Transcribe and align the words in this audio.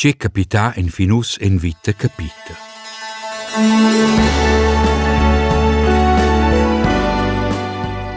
C'è 0.00 0.16
capità 0.16 0.72
in 0.76 0.88
finus 0.88 1.36
in 1.42 1.58
vita 1.58 1.92
capita. 1.92 2.56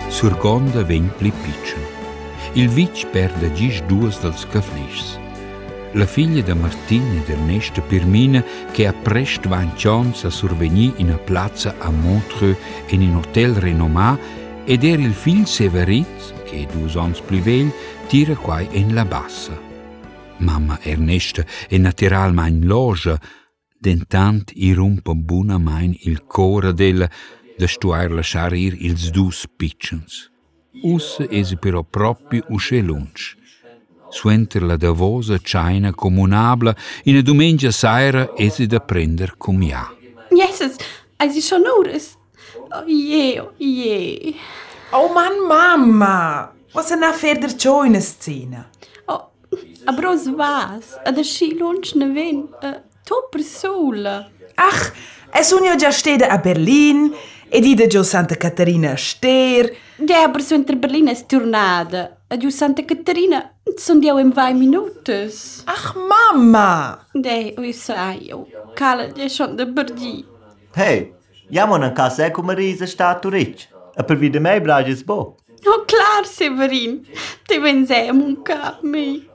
Surgonda 0.07 0.83
ven 0.85 1.11
pli 1.17 1.29
pitchen. 1.41 1.81
Il 2.53 2.69
vic 2.69 3.05
perde 3.07 3.51
gis 3.51 3.81
duas 3.81 4.17
dels 4.21 4.47
caflischs. 4.47 5.19
La 5.91 6.05
figlia 6.05 6.41
de 6.41 6.53
Martin 6.53 7.17
ed 7.17 7.29
Ernesta 7.29 7.81
Pirmina 7.81 8.41
che 8.71 8.87
a 8.87 8.93
prest 8.93 9.45
van 9.49 9.73
chance 9.75 10.25
a 10.25 10.29
survenir 10.29 10.93
in 10.99 11.11
a 11.11 11.17
plazza 11.17 11.75
a 11.79 11.89
Montreux 11.89 12.55
in 12.91 13.01
un 13.01 13.15
hotel 13.15 13.55
renomà 13.55 14.17
ed 14.63 14.85
era 14.85 15.01
il 15.01 15.13
figlio 15.13 15.45
Severit, 15.45 16.43
che 16.45 16.61
è 16.61 16.65
due 16.73 16.89
ans 16.97 17.19
più 17.19 17.41
vell, 17.41 17.69
tira 18.07 18.35
quai 18.35 18.69
in 18.71 18.93
la 18.93 19.03
bassa. 19.03 19.71
Mamma 20.37 20.79
Ernesta 20.81 21.45
è 21.67 21.77
naturalmente 21.77 22.57
in 22.57 22.67
logia, 22.67 23.19
dentant 23.79 24.51
i 24.55 24.73
rumpa 24.73 25.13
buna 25.13 25.57
main 25.57 25.95
il 26.01 26.25
cora 26.25 26.71
della 26.71 27.09
da 27.57 27.67
stuar 27.67 28.11
lasciar 28.11 28.53
ir 28.53 28.75
ils 28.79 29.11
dus 29.11 29.45
pitchens. 29.57 30.31
Ussa 30.81 31.25
esi 31.29 31.57
però 31.57 31.83
proprio 31.83 32.43
usce 32.49 32.81
lunch. 32.81 33.35
Suenter 34.09 34.63
la 34.63 34.77
davosa 34.77 35.37
china 35.37 35.93
comunabla, 35.93 36.75
in 37.03 37.17
a 37.17 37.21
domenica 37.21 37.71
sera 37.71 38.33
esi 38.35 38.67
da 38.67 38.79
prender 38.79 39.37
comia. 39.37 39.91
Jesus, 40.29 40.75
als 41.17 41.35
ich 41.35 41.45
schon 41.45 41.63
ures. 41.65 42.17
Oh 42.69 42.85
je, 42.85 43.39
oh 43.39 43.53
je. 43.57 44.35
Oh 44.91 45.11
Mann, 45.13 45.45
Mama! 45.47 46.53
Was 46.73 46.91
è 46.91 46.95
una 46.95 47.13
ferder 47.13 47.55
ciò 47.55 47.83
in 47.83 47.99
scena? 48.01 48.69
Aber 49.85 50.05
was? 50.35 50.97
A 51.05 51.11
da 51.11 51.23
schi 51.23 51.57
lunch 51.57 51.93
ne 51.95 52.07
ven. 52.07 52.47
To 53.05 53.27
per 53.29 53.41
sola. 53.41 54.29
Ach, 54.55 54.93
es 55.31 55.51
unio 55.51 55.75
già 55.75 55.91
stede 55.91 56.27
a 56.27 56.37
Berlin, 56.37 57.13
ed 57.49 57.65
ida 57.65 57.87
già 57.87 58.03
Santa 58.03 58.35
Caterina 58.35 58.91
a 58.91 58.95
Ster. 58.95 59.75
De 59.97 60.13
aber 60.13 60.41
so 60.41 60.55
inter 60.55 60.77
Berlin 60.77 61.07
es 61.07 61.25
tornada. 61.25 62.17
A 62.27 62.37
giù 62.37 62.49
Santa 62.49 62.83
Caterina 62.83 63.55
son 63.77 63.99
dio 63.99 64.17
in 64.17 64.31
vai 64.31 64.53
minutos. 64.53 65.63
Ach, 65.65 65.93
Mama! 65.95 67.07
De, 67.13 67.53
oi 67.57 67.73
sai, 67.73 68.31
oh, 68.31 68.47
cala 68.73 69.07
de 69.07 69.29
schon 69.29 69.55
de 69.55 69.65
bergi. 69.65 70.25
Hey, 70.75 71.13
jammer 71.49 71.81
een 71.83 71.93
casa 71.93 72.31
com 72.31 72.45
Marisa 72.45 72.85
está 72.85 73.15
turic. 73.19 73.67
A 73.95 74.03
per 74.03 74.17
vida 74.17 74.39
mei 74.39 74.59
brages 74.59 75.03
bo. 75.03 75.37
Oh, 75.65 75.85
klar, 75.85 76.25
Severin. 76.25 77.05
Te 77.47 77.59
venzem 77.59 78.21
un 78.21 78.41
cap 78.43 78.81
mi. 78.81 79.29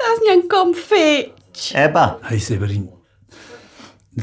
tas 0.00 0.24
ņem 0.26 0.46
konfeķi. 0.50 1.74
Eba. 1.84 2.06
Hey 2.28 2.40
Severin, 2.40 2.88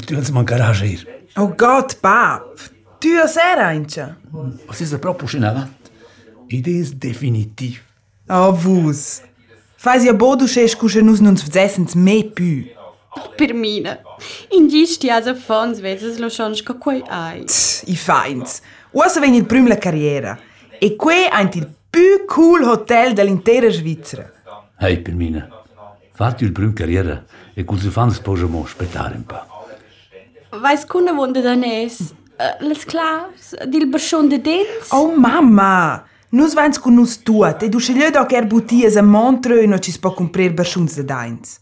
tu 0.04 0.18
andas 0.18 0.34
man 0.34 0.48
garagem 0.48 0.92
ir. 0.96 1.06
Oh 1.38 1.48
God, 1.48 1.94
pap! 2.02 2.68
Tu 3.00 3.14
as 3.22 3.36
ainda. 3.36 4.16
Vocês 4.66 4.92
a 4.92 4.98
próprio 4.98 5.28
chinava. 5.28 5.70
Ideias 6.50 6.90
definitiv. 6.90 7.80
Oh, 8.28 8.52
vus. 8.52 9.22
Fazia 9.76 10.12
boa 10.12 10.48
šeš 10.48 10.74
kuše 10.74 11.02
nus 11.02 11.20
nuns 11.20 11.44
vdzesens 11.44 11.94
me 11.94 12.24
py. 12.24 12.74
Oh, 13.16 13.28
per 13.38 13.54
mine. 13.54 13.98
In 14.50 14.68
gis 14.68 14.98
ti 14.98 15.10
as 15.10 15.26
a 15.26 15.34
fons 15.34 15.78
vezes 15.78 16.18
lo 16.18 16.28
schon 16.28 16.56
sco 16.56 16.74
quei 16.74 17.02
ai. 17.08 17.44
I 17.86 17.96
feins. 17.96 18.62
Uas 18.92 19.14
venit 19.20 19.46
prüm 19.46 19.68
la 19.68 19.76
carreira. 19.76 20.38
E 20.80 20.96
que 20.96 21.28
ant 21.30 21.54
il 21.54 21.68
più 21.90 22.26
cool 22.26 22.64
hotel 22.64 23.14
dell'intera 23.14 23.70
Svizzera. 23.70 24.32
Hey, 24.80 24.96
per 24.96 25.02
Permine. 25.02 25.57
Il 26.40 26.52
primo 26.52 26.72
carriera 26.72 27.24
e 27.54 27.64
con 27.64 27.78
si 27.78 27.88
fanno 27.90 28.12
sposamo 28.12 28.62
aspettare 28.64 29.16
un 29.16 29.24
po'. 29.24 29.46
Weiß 30.50 30.84
kunde 30.86 31.10
wunde 31.10 31.40
danes. 31.40 32.14
Uh, 32.38 32.64
les 32.66 32.84
clavs, 32.84 33.54
dil 33.66 33.88
berschon 33.88 34.28
de 34.28 34.40
dents. 34.40 34.90
Oh 34.90 35.14
mamma! 35.14 36.04
Nus 36.30 36.54
vains 36.54 36.78
con 36.78 36.94
nus 36.94 37.22
tuat 37.22 37.62
e 37.62 37.68
du 37.68 37.78
sceglieu 37.78 38.10
doc 38.10 38.32
er 38.32 38.46
butias 38.46 38.96
a 38.96 39.02
Montreux 39.02 39.66
no 39.66 39.78
ci 39.78 39.90
spo 39.90 40.12
comprer 40.12 40.52
berschuns 40.52 40.94
de 40.94 41.02
dains. 41.02 41.58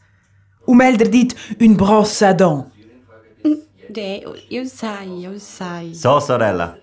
U 0.66 0.74
melder 0.74 1.08
dit 1.08 1.34
un 1.60 1.74
brosse 1.74 2.22
à 2.22 2.32
dents. 2.34 2.66
De, 3.88 4.22
io 4.50 4.64
sai, 4.64 5.20
io 5.20 5.38
sai. 5.38 5.94
so 5.94 6.18
sorella. 6.20 6.76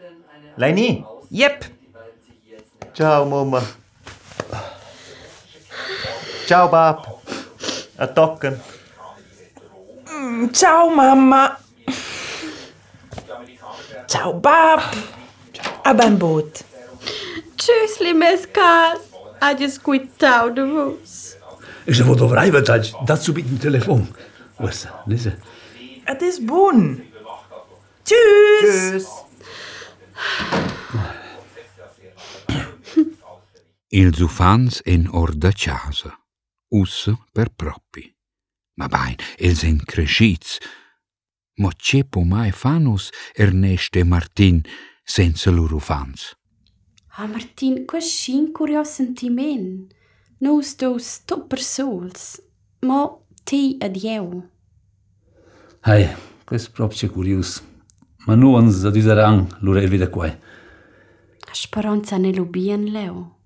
Lei 0.55 0.73
ni? 0.73 1.03
Yep. 1.29 1.65
Ciao 2.93 3.25
mamma. 3.25 3.61
Ciao 6.47 6.69
bab. 6.69 7.12
Attacca. 7.95 8.59
Mm, 10.09 10.51
ciao 10.51 10.89
mamma. 10.89 11.57
Ciao 14.07 14.33
bab. 14.33 14.79
A 15.83 15.93
ben 15.93 16.17
boot. 16.17 16.63
Tschüss, 17.55 17.99
liebes 17.99 18.47
Kas. 18.51 18.99
Adios, 19.39 19.59
just 19.59 19.83
quit 19.83 20.23
out 20.23 20.55
the 20.55 20.61
house. 20.61 21.37
Is 21.85 21.99
er 21.99 22.05
wat? 22.05 22.19
Dat 23.05 23.23
zo 23.23 23.31
un 23.31 23.57
telefon. 23.57 23.59
telefoon. 23.59 24.15
Wat 24.57 24.87
is 25.07 25.23
het? 25.23 25.39
Het 26.03 26.21
is 26.21 26.45
Boen. 26.45 27.03
Tschüss. 28.03 28.61
Tschüss. 28.61 29.07
Il 33.87 34.13
Zufans 34.13 34.81
in 34.81 35.11
orda 35.11 35.51
cează 35.51 36.22
us 36.73 37.11
per 37.31 37.49
propi. 37.49 38.09
Ma 38.75 38.87
bain, 38.87 39.15
els 39.37 39.63
encrescits. 39.63 40.57
Ma 41.57 41.69
ce 41.77 42.03
mai 42.25 42.51
fanus 42.51 43.09
Ernesto 43.35 44.03
Martin 44.03 44.61
senza 45.03 45.51
loro 45.51 45.79
fans? 45.79 46.35
Ah, 47.15 47.27
Martin, 47.27 47.85
questo 47.85 48.31
è 48.31 48.35
un 48.35 48.51
curioso 48.51 48.91
sentimento. 48.91 49.95
Noi 50.39 50.65
dos 50.77 51.23
topper 51.25 51.61
sols, 51.61 52.41
ma 52.81 53.07
te 53.43 53.77
adieu. 53.79 54.49
Hai, 55.81 56.07
questo 56.43 56.71
è 56.71 56.73
proprio 56.73 57.11
curioso. 57.11 57.61
Ma 58.25 58.35
non 58.35 58.71
si 58.71 58.89
disaran 58.89 59.47
loro 59.59 59.79
il 59.79 59.89
vede 59.89 60.09
qua. 60.09 60.35
Speranza 61.51 62.17
ne 62.17 62.33
lo 62.33 62.45
bien 62.45 62.85
leo. 62.85 63.37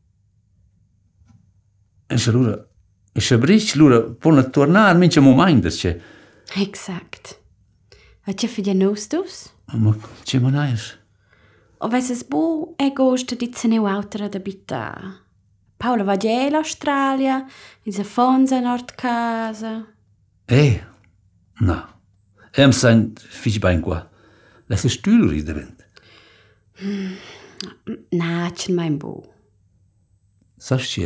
E 2.08 2.16
allora 2.28 2.67
l'ora... 3.18 3.20
E 3.20 3.22
se 3.22 3.38
bric 3.38 3.76
l'ora 3.76 4.02
pone 4.02 4.50
tornare 4.50 4.98
mince 4.98 5.20
momentos, 5.20 5.76
ce. 5.76 6.02
Exact. 6.56 7.40
A 8.26 8.34
ce 8.34 8.48
fide 8.48 8.74
nus 8.74 9.08
dos? 9.08 9.50
Ma 9.74 9.96
ce 10.24 10.40
manais? 10.40 10.98
O 11.80 11.88
veses 11.88 12.24
bo 12.24 12.74
e 12.78 12.92
gosta 12.92 13.36
di 13.36 13.52
ceneu 13.52 13.86
autra 13.86 14.28
da 14.28 14.40
bita. 14.40 15.22
Paula 15.78 16.04
va 16.04 16.18
già 16.18 16.50
l'Australia, 16.50 17.46
in 17.84 18.04
fonza 18.04 18.60
nord 18.60 18.96
casa. 18.96 19.86
Eh, 20.46 20.84
no. 21.60 21.88
Em 22.54 22.72
sein 22.72 23.14
fich 23.16 23.60
bein 23.60 23.82
qua. 23.82 24.10
Lass 24.68 24.88
stühl 24.88 25.30
ridevent. 25.30 25.86
Na, 28.12 28.52
c'è 28.52 28.72
mein 28.74 28.98
bo. 28.98 29.34
Saps 30.58 30.88
ci 30.88 31.06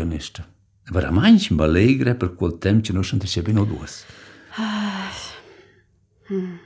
Vëra 0.92 1.12
manjë 1.16 1.56
më 1.56 1.64
alegre 1.68 2.16
per 2.20 2.34
quel 2.36 2.58
tempo 2.60 2.88
che 2.88 2.94
non 2.94 3.04
sono 3.04 3.24
te 3.24 3.42
bene 3.42 3.60
o 3.60 3.66
due. 3.66 3.88
Ah. 4.58 5.12
Hm. 6.28 6.58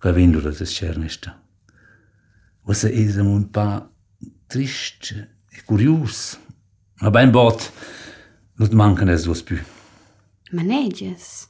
Ka 0.00 0.12
vindur 0.12 0.44
të 0.44 0.64
sqernishta. 0.64 1.34
Ose 2.64 2.88
e 2.88 3.04
zëm 3.08 3.28
un 3.28 3.44
pa 3.52 3.84
trisht 4.48 5.12
e 5.12 5.62
kurios. 5.68 6.38
Ma 7.00 7.12
beim 7.12 7.32
bot 7.32 7.68
nuk 8.56 8.72
të 8.72 8.80
mankën 8.80 9.12
e 9.12 9.16
zos 9.20 9.44
py. 9.44 9.60
Manegjes. 10.56 11.48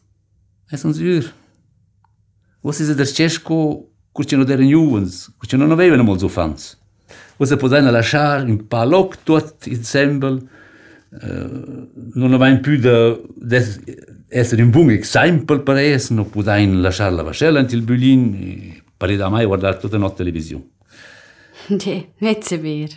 E 0.70 0.78
son 0.78 0.94
zyr. 0.94 1.30
Ose 2.62 2.86
se 2.86 2.98
dërqesh 2.98 3.38
ku 3.46 3.58
kur 4.16 4.26
që 4.26 4.40
në 4.40 4.46
derë 4.48 4.66
njuvëns, 4.66 5.16
kur 5.38 5.50
që 5.50 5.58
në 5.60 5.70
në 5.70 5.78
vejve 5.78 5.98
në 6.00 6.06
mollë 6.08 6.24
zufans. 6.24 6.74
Ose 7.38 7.58
po 7.60 7.68
dajnë 7.70 7.90
në 7.90 7.92
lashar, 7.94 8.46
në 8.48 8.64
palok, 8.72 9.18
tuat 9.28 9.68
i 9.68 9.76
të 9.76 9.86
sembël, 9.86 10.40
non 11.22 12.32
avevamo 12.32 12.60
più 12.60 12.78
da, 12.78 13.16
da 13.34 13.64
essere 14.28 14.62
un 14.62 14.70
buon 14.70 14.90
esempio 14.90 15.62
per 15.62 15.76
esso, 15.76 16.14
non 16.14 16.28
potevamo 16.28 16.80
lasciare 16.80 17.14
la 17.14 17.22
vascella 17.22 17.60
in 17.60 17.66
il 17.70 17.82
bulin 17.82 18.82
per 18.96 19.16
da 19.16 19.28
mai 19.28 19.46
guardare 19.46 19.78
tutta 19.78 19.96
la 19.96 20.02
notte 20.02 20.16
televisione. 20.16 20.70
De, 21.68 22.12
vezze 22.18 22.58
ver. 22.58 22.90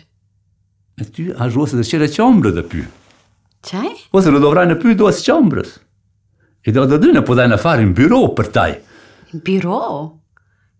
E 0.94 1.10
tu 1.10 1.32
hai 1.34 1.50
giusto 1.50 1.76
da 1.76 1.82
c'era 1.82 2.08
ciambra 2.08 2.50
da 2.50 2.62
più. 2.62 2.84
C'è? 3.60 3.80
Cosa 4.10 4.30
lo 4.30 4.38
dovranno 4.38 4.76
più 4.76 4.94
due 4.94 5.12
ciambre. 5.12 5.64
E 6.60 6.70
da 6.70 6.84
da 6.84 6.96
due 6.98 7.22
potevano 7.22 7.56
fare 7.56 7.82
un 7.82 7.92
bureau 7.92 8.32
per 8.32 8.48
te. 8.48 8.82
In 9.30 9.40
bureau? 9.42 10.20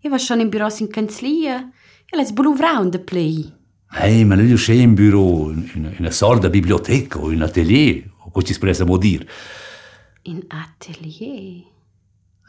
Io 0.01 0.11
va 0.11 0.19
schon 0.19 0.41
in 0.41 0.49
bureau 0.49 0.71
in 0.79 0.89
canzlia. 0.89 1.71
E 2.13 2.17
les 2.17 2.33
bluvrau 2.33 2.89
de 2.89 2.99
play. 2.99 3.53
Ehi, 3.93 4.25
ma 4.25 4.35
non 4.37 4.55
c'è 4.55 4.75
un 4.85 4.95
bureau, 4.95 5.51
in, 5.51 5.69
in 5.75 5.97
una 5.99 6.11
sorda 6.11 6.49
biblioteca 6.49 7.19
o 7.19 7.27
un 7.27 7.43
atelier, 7.43 8.09
o 8.19 8.31
come 8.31 8.45
ci 8.45 8.53
espressiamo 8.53 8.97
dire. 8.97 9.27
in 10.23 10.45
atelier. 10.49 11.65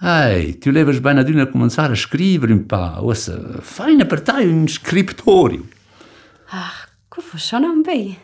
Ehi, 0.01 0.57
tu 0.57 0.71
levi 0.71 0.99
bene 0.99 1.19
ad 1.19 1.29
una 1.29 1.47
cominciare 1.47 1.93
a 1.93 1.95
scrivere 1.95 2.51
un 2.51 2.65
po'. 2.65 3.05
Ossa, 3.05 3.61
fai 3.61 3.93
una 3.93 4.05
per 4.05 4.21
te 4.21 4.31
un 4.31 4.67
scriptorio. 4.67 5.67
Gut, 7.07 7.23
was 7.33 7.45
schon 7.45 7.63
am 7.63 7.81
weh. 7.85 8.17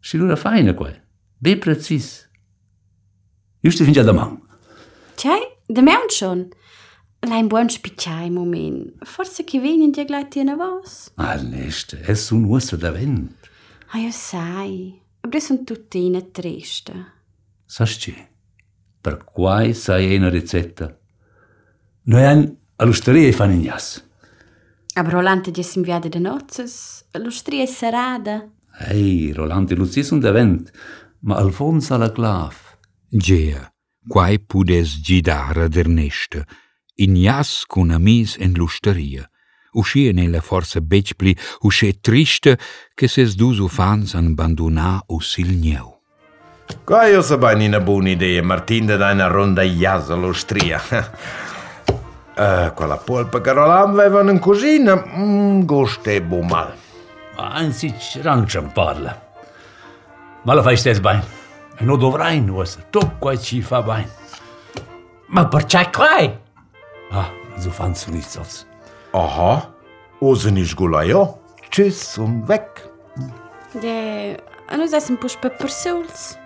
Si 0.00 0.16
lura 0.16 0.36
feina 0.36 0.74
qua. 0.74 0.92
Ben 1.38 1.58
precis. 1.58 2.28
Just 3.60 3.82
fin 3.82 3.92
già 3.92 4.02
da 4.02 4.12
man. 4.12 4.40
Tjai, 5.16 5.40
de 5.66 5.82
meun 5.82 6.08
schon. 6.10 6.48
Lein 7.26 7.48
buon 7.48 7.68
spicciai 7.68 8.30
moment. 8.30 9.04
Forse 9.04 9.42
che 9.44 9.58
vegnan 9.58 9.90
dir 9.90 10.04
gleich 10.04 10.28
tiene 10.28 10.54
was. 10.54 11.10
Ah, 11.16 11.34
neste, 11.42 11.98
es 12.06 12.30
un 12.30 12.44
uossa 12.44 12.76
da 12.76 12.92
vent. 12.92 13.34
Ah, 13.92 13.98
io 13.98 14.12
sai. 14.12 15.00
Aber 15.22 15.32
das 15.32 15.46
sind 15.46 15.66
tutte 15.66 15.98
in 15.98 16.30
triste. 16.32 16.92
Sasci, 17.64 18.14
per 19.00 19.24
quai 19.24 19.74
sai 19.74 20.16
una 20.16 20.28
ricetta. 20.28 20.96
Noi 22.02 22.24
han 22.24 22.56
all'osteria 22.76 23.26
e 23.26 23.32
fan 23.32 23.50
in 23.50 23.62
jas. 23.62 24.04
Aber 24.94 25.12
Rolante 25.12 25.50
di 25.50 25.64
sim 25.64 25.82
viade 25.82 26.08
de 26.08 26.20
nozzes. 26.20 27.04
L'ustria 27.18 27.62
è 27.62 27.66
serada. 27.66 28.48
Ehi, 28.78 29.32
Rolante 29.32 29.74
Luzi 29.74 30.04
sunt 30.04 30.22
da 30.22 30.30
vent, 30.30 30.70
ma 31.20 31.36
Alfonso 31.36 31.94
alla 31.94 32.12
clav. 32.12 32.54
Gea, 33.08 33.68
quai 34.06 34.38
pudes 34.38 35.00
gidara 35.00 35.66
der 35.68 35.88
nesta, 35.88 36.44
Ignas 36.98 37.62
cu 37.66 37.80
un 37.80 37.90
amis 37.90 38.36
în 38.38 38.52
luștărie. 38.54 39.30
Ușie 39.72 40.10
nele 40.10 40.38
forse 40.38 40.80
becpli, 40.80 41.38
ușe 41.60 41.90
triște, 41.90 42.56
că 42.94 43.06
se 43.06 43.24
zduzu 43.24 43.66
fans 43.66 44.12
în 44.12 44.34
banduna 44.34 45.02
o 45.06 45.20
silnieu. 45.20 46.02
Qua 46.84 47.06
io 47.06 47.20
so 47.20 47.36
bene 47.36 47.66
una 47.66 47.78
buona 47.78 48.08
idea, 48.08 48.42
Martin, 48.42 48.86
da 48.86 49.10
una 49.12 49.26
ronda 49.26 49.62
iasa 49.62 50.14
lo 50.14 50.32
stria. 50.32 50.80
uh, 52.38 52.72
quella 52.74 52.96
polpa 52.96 53.40
che 53.40 53.52
Roland 53.52 53.98
avevano 53.98 54.30
in 54.30 54.38
cucina, 54.38 55.04
mm, 55.16 55.64
gostebo 55.64 56.40
mal. 56.40 56.74
Anzi, 57.36 57.94
non 58.22 58.46
ci 58.46 58.58
parla. 58.72 59.22
Ma 60.42 60.54
la 60.54 60.62
fai 60.62 60.76
stessa 60.76 61.00
bene. 61.00 61.24
E 61.78 61.84
non 61.84 61.98
dovrai, 61.98 62.40
non 62.40 62.64
Tu 62.90 63.00
qua 63.18 63.36
ci 63.36 63.60
fa 63.60 63.82
bene. 63.82 64.08
Ma 65.26 65.46
perché 65.46 65.90
qua? 65.92 66.44
Ah, 67.10 67.30
so 67.58 67.70
fan 67.70 67.94
su 67.94 68.10
nichts. 68.10 68.66
Aha, 69.12 69.72
osen 70.20 70.56
ich 70.56 70.74
gulaio. 70.76 71.38
Tschüss 71.70 72.18
und 72.18 72.48
weg. 72.48 72.88
De... 73.74 74.36
Nus 74.76 74.92
essen 74.92 75.16
pus 75.16 75.36
peppersuls. 75.36 76.36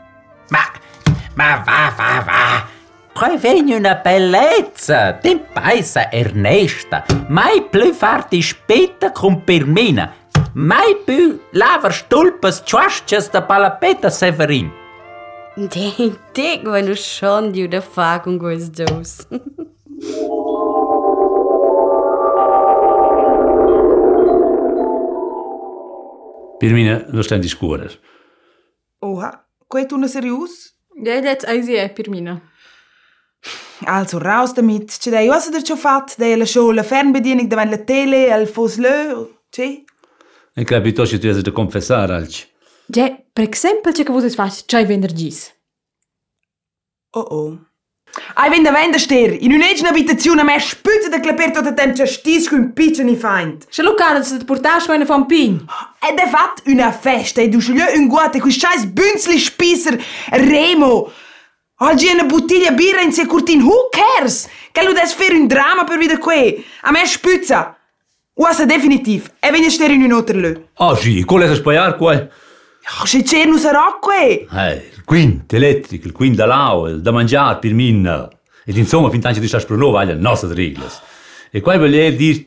Ma, 0.51 0.61
ma 1.37 1.65
va, 1.65 1.91
va, 1.97 2.21
va. 2.27 2.67
Quai 3.15 3.39
vegna 3.39 3.77
una 3.77 3.95
bellezza. 3.95 5.13
Tim 5.15 5.41
paisa 5.53 6.11
Ernesta. 6.13 7.05
Mai 7.29 7.63
più 7.69 7.93
farti 7.93 8.43
spetta 8.43 9.13
con 9.13 9.43
per 9.45 9.67
mina. 9.67 10.13
Mai 10.55 10.97
più 11.05 11.41
lavar 11.53 11.93
stulpas 11.93 12.63
tschasches 12.63 13.31
da 13.31 13.43
palapeta 13.43 14.11
Severin. 14.11 14.71
De, 15.57 16.13
de, 16.33 16.61
wenn 16.65 16.87
du 16.87 16.97
schon 16.97 17.53
die 17.53 17.69
de 17.69 17.81
Fagung 17.81 18.41
Për 26.61 26.75
mine, 26.77 26.99
do 27.11 27.25
shtë 27.25 27.39
e 27.39 27.41
ndiskuarës. 27.41 27.97
Oha, 29.09 29.31
ko 29.67 29.81
e 29.81 29.87
tu 29.89 29.99
në 29.99 30.11
serius? 30.13 30.55
Ja, 31.01 31.17
e 31.17 31.23
deci, 31.25 31.27
letë, 31.27 31.49
a 31.49 31.57
i 31.57 31.63
zi 31.65 31.79
e, 31.81 31.87
për 31.97 32.11
mine. 32.13 32.37
Also 33.89 34.21
raus 34.21 34.53
damit, 34.55 34.93
që 35.03 35.15
da 35.15 35.23
jo 35.25 35.33
asë 35.33 35.55
dërë 35.55 35.69
që 35.71 35.77
fatë, 35.81 36.19
da 36.21 36.29
e 36.29 36.37
lë 36.37 36.49
shohë 36.53 36.77
lë 36.77 36.85
fernbedienik, 36.91 37.49
da 37.49 37.59
vanë 37.63 37.75
lë 37.75 37.81
tele, 37.89 38.21
al 38.35 38.45
foslë, 38.51 38.93
që? 39.57 39.71
E 40.61 40.67
capito 40.69 41.07
që 41.09 41.21
tu 41.23 41.33
e 41.33 41.47
të 41.49 41.57
konfesar, 41.57 42.13
alqë. 42.13 42.45
Ja, 42.95 43.09
per 43.35 43.49
exemplu, 43.49 43.95
që 43.97 44.05
ka 44.07 44.15
vëtë 44.15 44.35
të 44.35 44.41
fatë, 44.43 44.69
që 44.69 44.85
i 44.85 44.89
vendërgjisë. 44.93 45.51
Oh, 47.19 47.27
oh. 47.27 47.70
Ai 48.35 48.51
wenn 48.51 48.63
der 48.63 48.73
Wende 48.73 48.99
ster, 48.99 49.33
in 49.33 49.53
un'egna 49.53 49.89
abitazione 49.89 50.41
a 50.41 50.45
me 50.45 50.59
spüze 50.59 51.09
da 51.09 51.21
claperto 51.21 51.61
da 51.61 51.73
tem 51.73 51.95
c'astis 51.95 52.49
con 52.49 52.73
piccini 52.73 53.17
feind. 53.17 53.67
C'è 53.69 53.83
locale, 53.83 54.23
se 54.23 54.39
ti 54.39 54.45
portasci 54.45 54.87
con 54.87 54.97
una 54.97 55.05
fampin. 55.05 55.65
Ed 56.01 56.19
è 56.19 56.29
fatt 56.29 56.63
una 56.67 56.93
festa 56.93 57.41
e 57.41 57.49
du 57.49 57.61
schlö 57.61 57.93
un 57.95 58.07
guate 58.07 58.41
qui 58.41 58.51
scheiß 58.51 58.87
bünzli 58.87 59.39
spisser 59.39 60.03
Remo. 60.31 61.11
Oggi 61.83 62.11
una 62.13 62.25
bottiglia 62.25 62.73
birra 62.73 63.01
in 63.01 63.13
se 63.13 63.27
curtin, 63.27 63.63
who 63.63 63.89
cares? 63.91 64.49
Che 64.73 64.85
lu 64.85 64.93
des 64.93 65.13
fer 65.15 65.33
un 65.33 65.47
drama 65.47 65.85
per 65.85 65.99
vida 65.99 66.19
qui. 66.19 66.65
A 66.83 66.91
me 66.91 67.07
spüza. 67.07 67.77
Uasa 68.35 68.65
definitiv. 68.65 69.31
E 69.41 69.51
wenn 69.51 69.63
ihr 69.63 69.71
ster 69.71 69.91
in 69.91 70.03
un 70.03 70.13
oterlö. 70.13 70.61
Ah, 70.75 70.95
sì, 70.95 71.25
qual 71.25 71.43
è 71.43 71.61
qua? 71.61 71.73
Ja, 71.73 71.97
se 73.05 73.23
c'è 73.23 73.45
nu 73.45 73.57
sarà 73.57 73.99
qui. 74.01 74.47
Eh, 74.53 74.91
il 74.95 75.05
quint 75.05 75.53
elettrico, 75.53 76.07
il 76.07 76.13
quint 76.13 76.37
da 76.37 76.47
lau, 76.47 76.87
il 76.87 77.01
da 77.01 77.11
mangiare 77.11 77.59
per 77.59 77.73
minna. 77.73 78.29
Ed 78.65 78.77
insomma, 78.77 79.11
fin 79.11 79.21
tanto 79.21 79.41
di 79.41 79.49
sta 79.49 79.59
spronova, 79.59 80.01
alle 80.01 80.15
nostre 80.15 80.55
regole. 80.55 80.89
E 81.51 81.61
qua 81.61 81.77
voglio 81.79 82.11
dire 82.11 82.47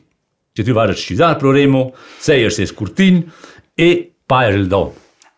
che 0.52 0.62
tu 0.62 0.72
vai 0.72 0.88
a 0.88 0.94
studiare 0.94 1.36
pro 1.36 1.50
Remo, 1.50 1.94
sei 2.18 2.44
a 2.44 2.50
sei 2.50 2.66
scurtin 2.66 3.30
e 3.74 4.14
paier 4.24 4.54
il 4.54 4.66
don. 4.66 4.92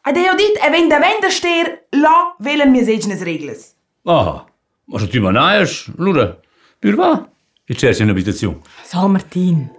Ed 0.04 0.16
io 0.16 0.34
dit, 0.34 0.56
e 0.62 0.70
wenn 0.70 0.88
der 0.88 1.00
Wende 1.00 1.30
ster, 1.30 1.86
la 1.90 2.36
wählen 2.38 2.70
mir 2.70 2.84
segnes 2.84 3.22
regles. 3.22 3.74
Ah, 4.04 4.44
ma 4.84 4.98
se 5.00 5.08
tu 5.08 5.20
manaias, 5.20 5.90
allora, 5.98 6.38
per 6.78 6.94
va, 6.94 7.28
e 7.64 7.74
cerchi 7.74 8.02
un'abitazione. 8.02 8.60
So, 8.84 9.08
Martin. 9.08 9.75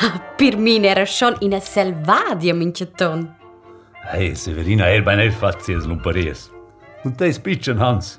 Per 0.36 0.56
min 0.56 0.84
era 0.84 1.04
schon 1.04 1.36
in 1.40 1.54
a 1.54 1.60
selvadia 1.60 2.54
minceton. 2.54 3.28
Hey, 4.12 4.34
Severina, 4.34 4.88
er 4.88 5.02
bei 5.02 5.16
nel 5.16 5.32
fazies 5.32 5.84
lumparies. 5.84 6.50
Un 7.04 7.14
te 7.14 7.32
spiccian, 7.32 7.78
Hans. 7.78 8.18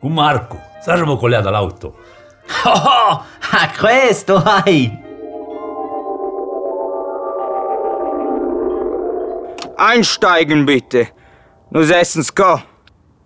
Un 0.00 0.12
Marco, 0.12 0.58
saremo 0.84 1.16
con 1.16 1.30
lei 1.30 1.42
dall'auto. 1.42 1.96
Oh, 2.64 3.24
a 3.52 3.70
questo 3.78 4.36
hai. 4.36 4.90
Einsteigen 9.76 10.64
bitte. 10.64 11.08
Nur 11.70 11.84
sessen's 11.84 12.32
go. 12.32 12.60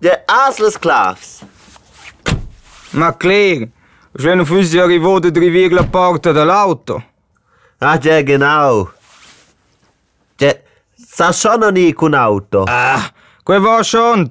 Der 0.01 0.23
Asles 0.27 0.79
Klavs. 0.79 1.43
Ma 2.93 3.13
clear. 3.13 3.69
Schön 4.19 4.41
auf 4.41 4.51
uns 4.51 4.75
arrivo 4.75 5.19
de 5.19 5.31
drivir 5.31 5.73
la 5.73 5.85
porta 5.85 6.33
dell'auto. 6.33 7.03
Ah, 7.79 7.99
ja, 8.03 8.23
genau. 8.23 8.89
Ja, 10.41 10.53
sa 10.97 11.33
schon 11.33 11.61
noch 11.61 11.73
nie 11.73 11.93
con 11.93 12.15
Auto. 12.15 12.65
Ah, 12.69 13.11
quel 13.45 13.63
war 13.63 13.85
schon. 13.85 14.31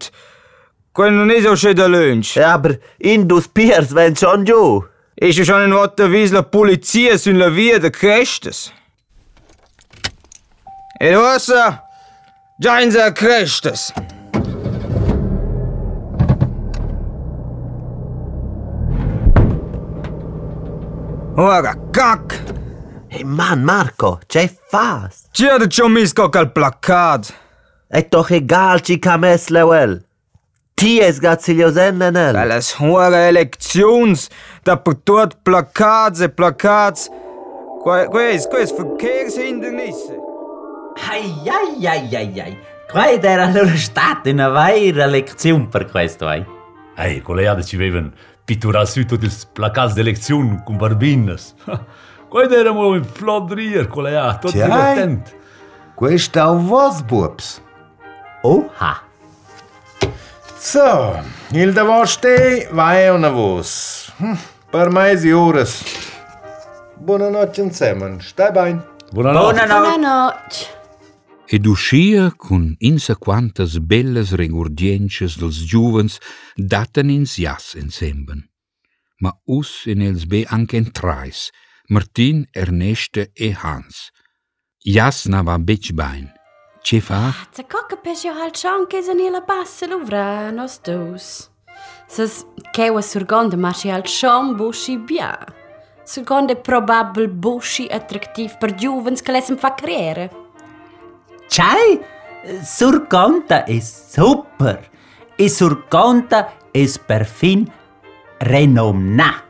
Quel 0.93 1.11
non 1.11 1.29
è 1.29 1.41
so 1.41 1.55
schön 1.55 1.75
der 1.75 1.89
Lunch. 1.89 2.35
Ja, 2.35 2.55
aber 2.55 2.77
in 2.97 3.27
dus 3.27 3.47
Piers 3.47 3.93
wenn 3.93 4.15
schon 4.15 4.45
giù. 4.45 4.83
Ist 5.15 5.37
ja 5.37 5.45
schon 5.45 5.63
in 5.63 5.73
Wattenwies 5.73 6.31
la 6.31 6.41
Polizia 6.41 7.17
sun 7.17 7.37
la 7.37 7.49
via 7.49 7.79
de 7.79 7.91
Crestes. 7.91 8.71
E 10.99 11.15
ossa, 11.15 11.83
già 12.57 12.79
in 12.79 12.91
sa 12.91 13.11
Crestes. 13.11 13.93
Ora, 21.37 21.75
cac! 21.91 22.44
Man, 23.24 23.63
Marco, 23.63 24.19
c'è 24.27 24.51
fast! 24.67 25.27
Cercio 25.31 25.88
misco 25.88 26.29
cal 26.29 26.51
placad! 26.51 27.25
Et 27.88 28.10
toch 28.10 28.31
egalci 28.31 29.00
cames 29.00 29.48
leuel! 29.50 30.03
Ties 30.75 31.19
gazilios 31.19 31.77
ennenel! 31.77 32.34
Veles 32.36 32.74
huere 32.79 33.27
elections, 33.29 34.27
da 34.63 34.75
putort 34.77 35.38
placads 35.43 36.19
e 36.22 36.29
placads, 36.29 37.10
quaes, 37.81 38.48
quaes 38.48 38.74
verkeershindernisse! 38.75 40.19
Ai, 41.10 41.31
ai, 41.48 41.88
ai, 41.88 42.15
ai, 42.15 42.39
ai! 42.41 42.57
Quae 42.91 43.19
era 43.22 43.50
loro 43.50 43.77
stata 43.77 44.29
una 44.29 44.50
vera 44.50 45.05
lezione 45.05 45.67
per 45.67 45.86
questo, 45.89 46.27
ai? 46.27 46.43
Ai, 46.95 47.22
colleate 47.22 47.63
ci 47.63 47.75
avevano 47.75 48.12
pitturato 48.43 49.03
tutto 49.05 49.25
il 49.25 49.34
placads 49.53 49.93
di 49.93 50.03
lezione 50.03 50.62
con 50.65 50.75
barbinas! 50.75 51.55
Vai 52.35 52.49
der 52.49 52.73
mal 52.73 52.95
een 52.95 53.05
fladrier, 53.05 53.87
collega. 53.87 54.37
Tot 54.37 54.51
je 54.51 54.93
tent. 54.95 55.33
o 56.35 56.67
was 56.67 57.05
bobs. 57.05 57.61
Oha. 58.41 59.03
So, 60.59 61.15
il 61.53 61.73
da 61.73 61.85
vos 61.85 62.17
te 62.19 62.67
vai 62.71 63.09
ou 63.11 63.17
na 63.17 63.29
vos. 63.29 64.11
Hm, 64.17 64.35
per 64.69 64.91
mais 64.91 65.23
horas. 65.23 65.83
Boa 66.97 67.29
noite, 67.29 67.73
semen. 67.73 68.17
Está 68.17 68.51
bem. 68.51 68.81
Boa 69.13 69.31
noite. 69.31 69.55
Buonanotte. 69.55 69.67
Buonanotte. 69.67 70.67
Ed 71.47 71.65
uscia 71.67 72.33
con 72.35 72.75
insaquantas 72.79 73.79
belles 73.79 74.33
regurgiences 74.33 75.37
dels 75.37 75.63
giuvens 75.63 76.19
datan 76.57 77.09
ins 77.09 77.37
jas 77.39 77.75
ensemben. 77.75 78.49
Ma 79.21 79.31
us 79.45 79.85
in 79.85 80.01
els 80.01 80.25
be 80.27 80.43
anche 80.49 80.75
entrais, 80.75 81.51
Martin, 81.87 82.47
Erneste 82.51 83.31
e 83.33 83.51
Hans. 83.51 84.11
Jas 84.83 85.25
na 85.25 85.43
va 85.43 85.57
bec 85.59 85.91
bain. 85.93 86.31
Ce 86.81 86.99
fa? 86.99 87.33
Za 87.51 87.63
coca 87.63 87.95
pesce 87.95 88.29
halt 88.29 88.57
schon 88.57 88.87
che 88.87 89.01
se 89.01 89.13
ne 89.13 89.29
la 89.29 89.41
passa 89.41 89.85
l'uvra 89.85 90.51
nos 90.51 90.79
dus. 90.81 91.49
Sas 92.07 92.45
chewa 92.71 93.01
surgonda 93.01 93.57
marci 93.57 93.89
halt 93.89 94.07
schon 94.07 94.55
buschi 94.55 94.97
bia. 94.97 95.37
Surgonda 96.03 96.53
è 96.53 96.57
probabel 96.57 97.27
buschi 97.29 97.87
attraktiv 97.87 98.57
per 98.57 98.73
giuvens 98.73 99.21
che 99.21 99.31
lesen 99.31 99.57
fa 99.57 99.73
carriere. 99.73 100.29
Chai, 101.47 101.99
Surconta 102.63 103.63
è 103.63 103.79
super. 103.79 104.89
E 105.35 105.49
Surconta 105.49 106.53
è 106.71 106.85
perfin 107.05 107.71
renomna. 108.37 109.43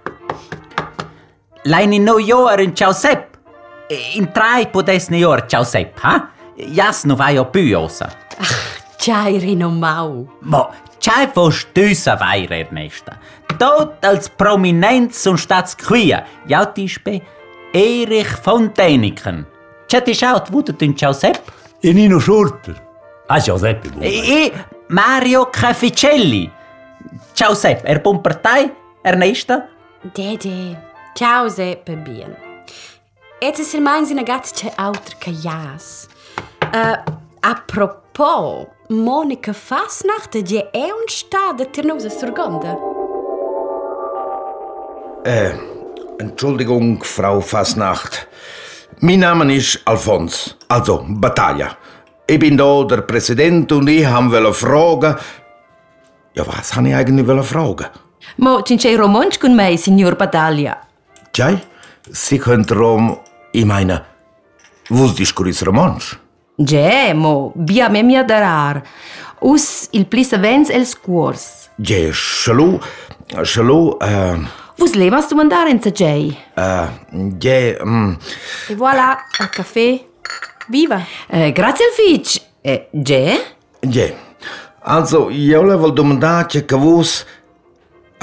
Lein 1.67 1.93
in 1.93 2.03
New 2.03 2.19
York 2.19 2.60
in 2.60 2.75
Ciao 2.75 2.91
Sepp. 2.93 3.38
In 4.13 4.29
drei 4.31 4.67
podesne 4.67 5.17
Jahr 5.17 5.48
Ciao 5.48 5.63
Sepp, 5.63 5.98
ha? 6.03 6.29
Jas 6.55 7.05
no 7.05 7.15
vai 7.15 7.39
o 7.39 7.45
püosa. 7.45 8.10
Chai 8.98 9.39
rinomau. 9.39 10.27
Mo, 10.41 10.69
Chai 11.00 11.27
vo 11.34 11.50
stösa 11.50 12.15
vai 12.17 12.45
Ernesta. 12.45 13.17
Tot 13.57 14.05
als 14.05 14.29
Prominenz 14.29 15.25
und 15.25 15.39
Staatsquia. 15.39 16.25
Ja, 16.48 16.65
tispe 16.65 17.22
Erich 17.74 18.38
von 18.43 18.72
Däniken. 18.72 19.48
C'è 19.88 20.03
ti 20.03 20.13
schaut, 20.13 20.51
wo 20.51 20.62
du 20.62 20.75
in 20.81 20.95
Ciao 20.95 21.13
Sepp? 21.13 21.51
E 21.81 21.93
Nino 21.93 22.19
Schurter. 22.19 22.75
Ah, 23.27 23.39
Giuseppe, 23.39 23.89
buon. 23.89 24.03
E 24.03 24.53
Mario 24.89 25.50
Caficelli. 25.50 26.51
Ciao 27.34 27.55
Sepp, 27.55 27.86
er 27.86 28.01
buon 28.01 28.22
partei? 28.22 28.72
Ernesta? 29.01 29.67
Dede. 30.13 30.84
Ciao 31.17 31.48
Seppe 31.48 31.95
bien. 31.95 32.36
Jetzt 33.41 33.60
ist 33.60 33.74
er 33.74 33.79
meins 33.79 34.12
in 34.12 34.19
a 34.19 34.24
gatze 34.24 34.69
auter 34.77 35.15
che 35.17 35.31
jas. 35.31 36.10
Uh, 36.74 36.98
apropos, 37.39 38.67
Monika 38.89 39.53
Fasnacht, 39.53 40.38
die 40.41 40.69
è 40.72 40.91
un 40.91 41.07
sta 41.07 41.53
de 41.55 41.69
Tirnosa 41.72 42.10
Surgonda. 42.10 42.77
Äh, 45.24 45.53
Entschuldigung, 46.17 47.01
Frau 47.01 47.39
Fasnacht. 47.39 48.27
Mein 49.00 49.19
Name 49.19 49.55
ist 49.55 49.79
Alfons, 49.86 50.57
also 50.67 51.05
Battaglia. 51.07 51.77
Ich 52.27 52.39
bin 52.39 52.57
da 52.57 52.84
der 52.84 53.03
Präsident 53.03 53.72
und 53.72 53.88
ich 53.88 54.05
wollen 54.05 54.53
fragen. 54.53 55.15
Ja, 56.34 56.45
was 56.45 56.75
habe 56.75 56.89
ich 56.89 56.95
eigentlich 56.95 57.45
fragen? 57.45 57.86
Mo 58.38 58.62
c'è 58.62 58.98
romansch 58.98 59.39
con 59.39 59.55
me, 59.55 59.77
signor 59.77 60.15
Battaglia. 60.15 60.84
Tjaj, 61.35 61.57
si 62.15 62.37
controm 62.39 63.09
imaina. 63.51 63.97
Vus 64.87 65.17
discuris 65.17 65.59
romansch? 65.67 66.13
Gemo, 66.55 67.51
bia 67.55 67.89
me 67.89 68.03
mia 68.03 68.23
darar. 68.23 68.79
Us 69.43 69.89
il 69.91 70.05
plis 70.07 70.31
avens 70.31 70.71
els 70.71 70.93
cuors. 70.95 71.67
Ge, 71.75 72.13
shalu, 72.15 72.79
shalu... 73.43 73.97
Uh... 73.99 74.47
Vus 74.79 74.95
lemas 74.95 75.27
tu 75.27 75.35
mandare 75.35 75.75
in 75.75 75.83
sagei? 75.83 76.31
Uh, 76.55 76.87
ge... 77.35 77.75
Um... 77.83 78.15
E 78.69 78.75
voilà, 78.79 79.17
il 79.37 79.49
caffè. 79.49 79.89
Viva! 80.69 81.03
Uh, 81.27 81.51
grazie 81.51 81.83
al 81.83 81.91
fitch. 81.99 82.39
Eh, 82.61 82.87
ge? 82.93 83.41
Ge. 83.81 84.15
Also, 84.83 85.29
io 85.29 85.63
le 85.63 85.75
vol 85.75 85.91
domandare 85.91 86.63
che 86.63 86.75
vus... 86.77 86.79
Vos... 86.79 87.25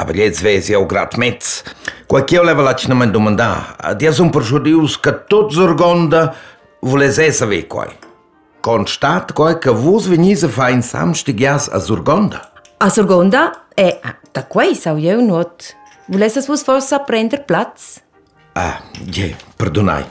velho 0.05 0.87
gratamente. 0.87 1.63
Qualquer 2.07 2.43
leva 2.43 2.63
lá 2.63 2.77
na 2.89 2.95
mãe 2.95 3.09
do 3.09 3.21
mandar, 3.21 3.77
adias 3.79 4.21
um 4.21 4.29
prejuízo 4.29 4.99
que 4.99 5.13
todos 5.13 5.59
orgonda 5.59 6.35
volezei 6.83 7.29
é 7.29 7.33
saber 7.33 7.63
qual. 7.65 7.89
Constate 8.61 9.33
qual 9.33 9.51
é 9.51 9.55
que 9.55 9.71
vos 9.71 10.07
venise 10.07 10.49
fain 10.49 10.83
samstigias 10.83 11.69
a 11.73 11.79
Zurgonda. 11.79 12.43
A 12.79 12.89
Zurgonda 12.89 13.53
é 13.77 13.99
ah, 14.03 14.15
da 14.33 14.43
quei 14.43 14.75
sau 14.75 14.99
eu 14.99 15.23
not. 15.23 15.77
Volesses 16.09 16.47
vos 16.47 16.63
força 16.63 16.99
prender 16.99 17.45
plats? 17.45 18.01
Ah, 18.55 18.83
je, 19.07 19.37
perdonai. 19.57 20.05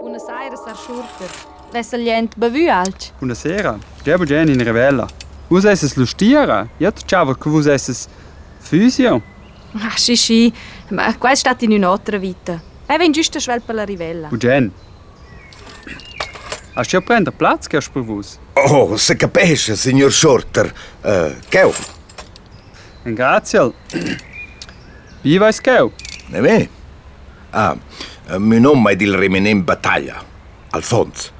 Buonasera, 0.00 0.56
Sar 0.56 0.76
Schurter. 0.76 1.28
Vesselient 1.72 2.30
bevu 2.36 2.70
alt. 2.70 3.12
Buonasera, 3.20 3.78
Gebo 4.04 4.24
Jenny 4.24 4.52
in 4.52 4.60
Revella. 4.64 5.06
Vus 5.48 5.64
esses 5.64 5.94
lustiera? 5.96 6.68
Ja, 6.78 6.92
ciao, 6.92 7.34
che 7.34 7.50
vus 7.50 7.66
esses 7.66 8.08
fysio? 8.60 9.22
Ah, 9.74 9.92
sì. 9.96 10.52
Ma 10.90 11.16
qua 11.16 11.30
è 11.30 11.34
stato 11.34 11.64
in 11.64 11.72
un'altra 11.72 12.18
vita. 12.18 12.60
E 12.86 12.96
ven 12.96 13.12
giusto 13.12 13.38
schwel 13.40 13.62
per 13.62 13.74
la 13.74 13.84
rivella. 13.84 14.28
Bu 14.28 14.36
gen. 14.36 14.70
Hast 16.74 16.90
du 16.90 16.96
ja 16.96 17.02
prender 17.02 17.32
Platz, 17.32 17.68
gehst 17.68 17.90
per 17.92 18.02
vus? 18.02 18.38
Oh, 18.54 18.96
se 18.96 19.16
capisce, 19.16 19.76
signor 19.76 20.10
Shorter. 20.12 20.72
Uh, 21.02 21.32
Keu, 21.48 21.72
En 23.04 23.14
grazie. 23.14 23.72
Wie 25.22 25.38
weiß 25.38 25.60
geu? 25.60 25.92
ne 26.28 26.40
me? 26.40 26.68
Ah, 27.50 27.76
mio 28.38 28.58
nome 28.60 28.92
è 28.92 28.96
il 28.98 29.14
Remenem 29.14 29.62
Battaglia. 29.62 30.22
Alfons. 30.70 31.30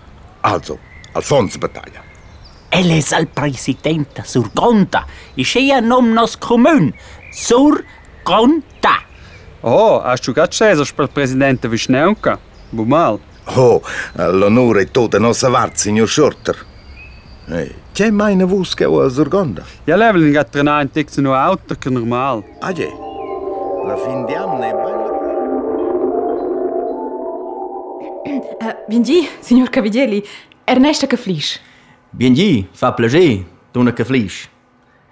Also, 0.43 0.79
Alfons 1.13 1.57
Battaglia. 1.57 2.03
Elle 2.77 2.99
ist 2.99 3.15
als 3.15 3.29
presidente 3.33 4.25
sur 4.25 4.51
Gonta. 4.53 5.07
Ich 5.37 5.53
gehe 5.53 5.81
nom 5.81 6.13
nos 6.13 6.37
Kommun. 6.37 6.93
Sur 7.31 7.85
Gonta. 8.25 8.97
Oh, 9.63 10.01
hast 10.03 10.27
du 10.27 10.35
gerade 10.35 10.51
Cesar 10.51 10.85
per 10.97 11.07
Präsidenten 11.07 11.71
wie 11.71 11.79
Schnellka? 11.79 12.41
Bu 12.73 12.85
mal. 12.85 13.21
Oh, 13.55 13.81
l'onore 14.17 14.83
è 14.83 14.91
tutta 14.91 15.21
nostra 15.21 15.51
vart, 15.51 15.77
signor 15.77 16.09
Shorter. 16.09 16.57
Hey. 17.47 17.67
Eh, 17.67 17.75
c'è 17.93 18.11
mai 18.11 18.33
una 18.33 18.47
vusca 18.47 18.91
o 18.91 18.99
una 18.99 19.09
zurgonda? 19.09 19.63
Ja, 19.85 19.95
leveln 19.95 20.33
geht 20.33 20.51
drin 20.51 20.67
ein, 20.67 20.91
tickst 20.91 21.19
nur 21.19 21.37
Auto, 21.37 21.77
normal. 21.91 22.43
Ah, 22.59 22.73
je. 22.73 22.89
La 23.87 23.97
fin 23.97 24.25
di 24.25 24.35
anno 24.35 24.63
è 24.63 24.73
bella. 24.73 25.13
Eh, 28.25 28.67
uh, 28.67 28.75
Vingi, 28.89 29.29
signor 29.39 29.71
Cavigelli, 29.71 30.25
Ernesto 30.65 31.07
che 31.07 31.17
flisce. 31.17 31.61
Bienji, 32.17 32.69
fa 32.73 32.93
plager, 32.93 33.45
dona 33.73 33.91
que 33.91 34.05
feliz. 34.05 34.49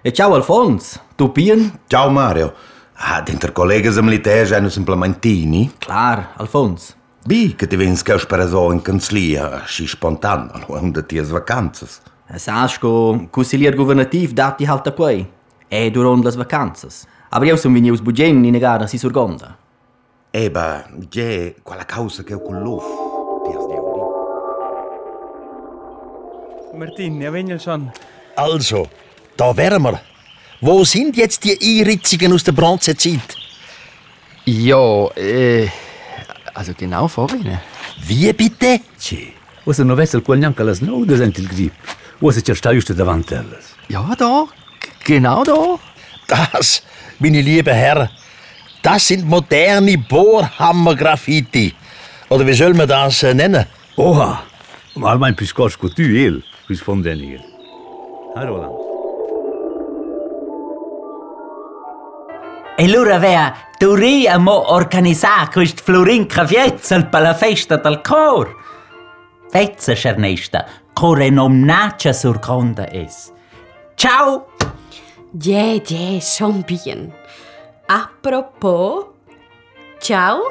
E 0.04 0.12
tchau, 0.12 0.37
Alfons, 0.37 1.00
tu 1.16 1.30
pien? 1.30 1.73
Tchau, 1.88 2.12
Mario. 2.12 2.52
Ah, 2.97 3.21
dentre 3.21 3.50
colegas 3.50 3.99
a 3.99 4.02
militar 4.02 4.47
já 4.47 4.61
não 4.61 4.71
simplementini? 4.71 5.73
Claro, 5.80 6.28
Alfons. 6.38 6.97
Bi, 7.26 7.54
que 7.54 7.66
te 7.66 7.76
vens 7.76 8.04
que 8.04 8.12
eu 8.12 8.21
só 8.21 8.73
em 8.73 8.78
cancelia, 8.78 9.47
assim 9.49 9.82
espontâneo, 9.82 10.52
onde 10.68 11.02
tias 11.02 11.28
vacanças. 11.28 12.00
Sabes 12.37 12.78
que 12.78 12.87
o 12.87 13.26
conselheiro 13.32 13.76
governativo 13.76 14.32
dá-te 14.32 14.64
alta 14.64 14.92
quei. 14.92 15.26
É 15.68 15.90
durante 15.90 16.28
as 16.28 16.37
vacanças. 16.37 17.09
Abriu-se 17.32 17.66
um 17.66 17.75
vinho 17.75 17.92
os 17.92 18.00
bugen 18.00 18.47
e 18.47 18.52
negaram-se 18.52 18.97
surgonda. 18.97 19.59
Eba, 20.32 20.85
já, 21.12 21.61
qual 21.64 21.80
a 21.80 21.85
causa 21.85 22.23
que 22.23 22.32
eu 22.32 22.38
coloco? 22.38 23.12
Martin, 26.74 27.20
ja, 27.20 27.32
wenn 27.32 27.60
schon. 27.60 27.92
Also, 28.34 28.88
da 29.36 29.54
wären 29.56 29.82
wir. 29.82 30.00
Wo 30.60 30.84
sind 30.84 31.16
jetzt 31.16 31.44
die 31.44 31.58
Einritzungen 31.60 32.32
aus 32.32 32.44
der 32.44 32.52
Bronzezeit? 32.52 33.36
Ja, 34.46 35.08
äh, 35.16 35.68
also 36.54 36.72
genau 36.76 37.08
vor 37.08 37.30
Ihnen. 37.32 37.60
Wie 38.06 38.32
bitte? 38.32 38.80
Sì. 38.96 39.34
Você 39.64 39.84
não 39.84 39.94
vê 39.94 40.06
se 40.06 40.20
quel 40.20 40.38
neanche 40.38 40.62
las 40.64 40.80
nou 40.80 41.04
de 41.04 41.14
il 41.14 41.48
grip. 41.48 41.72
Você 42.20 42.40
ci 42.42 42.54
sta 42.54 42.72
just 42.72 42.92
davanti 42.92 43.34
alles. 43.34 43.74
Ja, 43.88 44.14
da, 44.16 44.46
genau 45.04 45.44
da. 45.44 45.78
Das, 46.26 46.82
meine 47.18 47.42
liebe 47.42 47.72
Herr, 47.72 48.10
das 48.82 49.06
sind 49.06 49.24
moderne 49.24 49.98
Bohrhammer-Graffiti. 49.98 51.74
Oder 52.28 52.46
wie 52.46 52.54
soll 52.54 52.74
man 52.74 52.88
das 52.88 53.22
äh, 53.22 53.34
nennen? 53.34 53.66
Oha, 53.96 54.42
mal 54.94 55.18
mein 55.18 55.36
piscosco 55.36 55.88
tu 55.88 56.02
il, 56.02 56.42
risponde 56.72 57.12
hier. 57.14 57.40
Hallo 58.34 58.56
lang. 58.56 58.76
E 62.76 62.84
allora 62.84 63.16
aveva 63.16 63.54
dovremmo 63.78 64.72
organizzare 64.72 65.50
questo 65.52 65.82
florinca 65.82 66.46
fiezzel 66.46 67.08
per 67.08 67.20
la 67.20 67.34
festa 67.34 67.76
del 67.76 68.00
cor. 68.00 68.56
Fezza, 69.50 69.92
Ernesta, 69.92 70.66
core 70.94 71.28
non 71.28 71.60
nace 71.60 72.12
surconda 72.12 72.88
es. 72.90 73.30
Ciao! 73.94 74.46
Ja, 75.38 75.80
ja, 75.86 76.20
schon 76.20 76.62
bien. 76.66 77.12
Apropos, 77.86 79.06
ciao 80.00 80.50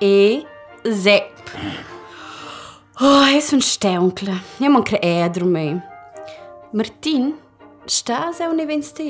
e 0.00 0.44
ze. 0.82 1.30
Oh, 3.04 3.24
è 3.24 3.42
un 3.50 3.60
steuncle. 3.60 4.32
Io 4.58 4.68
non 4.68 4.82
credo 4.84 5.44
me. 5.44 5.82
Martin, 6.70 7.36
sta 7.84 8.30
se 8.30 8.44
un 8.44 8.60
evento 8.60 9.02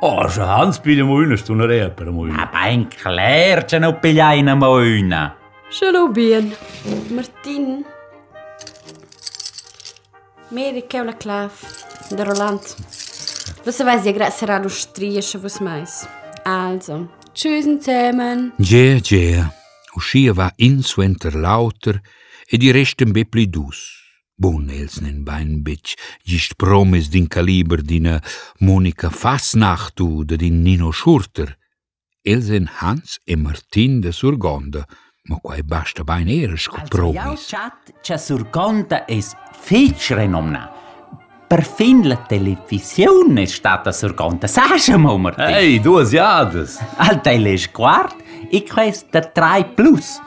Oh, 0.00 0.26
schon 0.28 0.48
Hans 0.48 0.78
bei 0.78 0.94
der 0.94 1.04
Moine, 1.04 1.36
stu 1.36 1.52
ne 1.52 1.66
Reper 1.66 2.10
Moine. 2.10 2.48
Ma 2.50 2.68
in 2.68 2.88
Claire 2.88 3.66
c'è 3.66 3.78
non 3.78 3.98
pigliai 4.00 4.40
una 4.40 4.54
moina. 4.54 5.36
Je 5.68 5.90
l'ho 5.90 6.08
bien. 6.08 6.56
Martin. 7.10 7.84
Meri 10.48 10.86
che 10.86 11.00
una 11.00 11.14
clav. 11.14 11.52
Der 12.08 12.26
Roland. 12.26 12.62
Você 13.62 13.84
vai 13.84 13.96
dizer 13.96 14.14
graças 14.14 14.48
a 14.48 14.58
los 14.58 14.86
trias, 14.86 15.34
was 15.34 15.60
mais. 15.60 16.08
Also, 16.44 17.10
tschüss 17.34 17.66
zusammen. 17.66 18.54
Gea, 18.58 18.98
gea. 19.02 19.52
Uscia 19.94 20.32
va 20.32 20.50
insuenter 20.56 21.34
lauter 21.34 22.00
e 22.50 22.56
di 22.56 22.70
restem 22.70 23.12
be 23.12 23.24
pli 23.26 23.46
dus. 23.48 23.96
Bun 24.38 24.70
els 24.70 25.00
nen 25.02 25.24
bain 25.26 25.62
bitch, 25.66 25.96
gist 26.24 26.54
promes 26.56 27.08
din 27.10 27.26
caliber 27.26 27.82
dina 27.82 28.20
Monika 28.60 29.10
Fasnachtu 29.10 30.24
de 30.24 30.36
din 30.36 30.62
Nino 30.62 30.92
Schurter. 30.92 31.56
Els 32.22 32.48
en 32.50 32.68
Hans 32.78 33.18
e 33.24 33.36
Martin 33.36 34.00
de 34.00 34.12
Surgonda, 34.12 34.86
ma 35.28 35.38
quai 35.42 35.62
basta 35.62 36.04
bain 36.04 36.28
eres 36.28 36.68
co 36.68 36.76
Jau 36.76 36.88
promis. 36.88 37.46
chat 37.48 37.94
c'è 38.00 38.16
surconta 38.16 39.04
es 39.06 39.34
fitch 39.52 40.12
renomna. 40.12 40.70
Per 41.48 41.64
fin 41.64 42.06
la 42.06 42.18
televisione 42.18 43.42
è 43.42 43.46
stata 43.46 43.90
surconta. 43.90 44.46
Sasciamo, 44.46 45.16
Martin. 45.16 45.46
Hey, 45.46 45.80
duas 45.80 46.10
jadas. 46.10 46.78
Al 46.96 47.22
telesquart 47.22 48.22
e 48.50 48.62
questa 48.64 49.20
3 49.20 49.72
plus. 49.74 50.20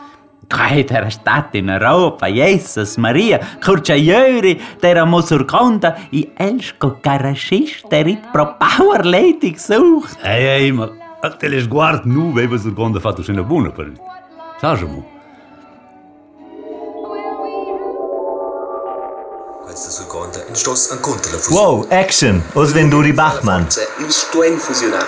Quaid 0.52 0.92
era 0.92 1.10
stata 1.10 1.58
in 1.58 1.70
Europa, 1.70 2.28
Jesus 2.28 2.98
Maria, 2.98 3.40
curcia 3.64 3.96
ieri, 3.96 4.62
teramo 4.80 5.22
surconta 5.22 5.96
e 6.10 6.34
elsco 6.36 6.98
carascista 7.00 7.96
erit 7.96 8.30
pro 8.32 8.58
power 8.58 9.06
lady 9.06 9.54
gesucht. 9.54 10.18
Hey, 10.22 10.44
hey, 10.44 10.72
ma 10.72 10.92
a 11.22 11.30
telesguard 11.30 12.04
nu 12.06 12.34
veva 12.34 12.58
surgonda 12.58 13.00
fatto 13.00 13.22
scena 13.22 13.42
incontra 20.96 21.32
la 21.32 21.38
fusione. 21.38 21.66
Wow, 21.66 21.88
action! 21.90 22.44
Os 22.54 22.74
Venduri 22.74 23.14
Bachmann. 23.14 23.68
Stuen 24.10 24.58
fusionar. 24.58 25.08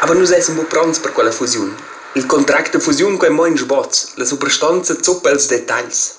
Aber 0.00 0.16
nus 0.16 0.30
essen 0.30 0.56
pronti 0.66 1.00
per 1.00 1.12
quella 1.12 1.30
fusione. 1.30 1.93
Il 2.16 2.26
contract 2.26 2.72
de 2.72 2.78
fusiun 2.78 3.16
quei 3.16 3.30
moins 3.30 3.64
bots, 3.66 4.12
la 4.14 4.24
superstanza 4.24 4.94
zuppa 5.02 5.30
els 5.30 5.48
detalls. 5.48 6.14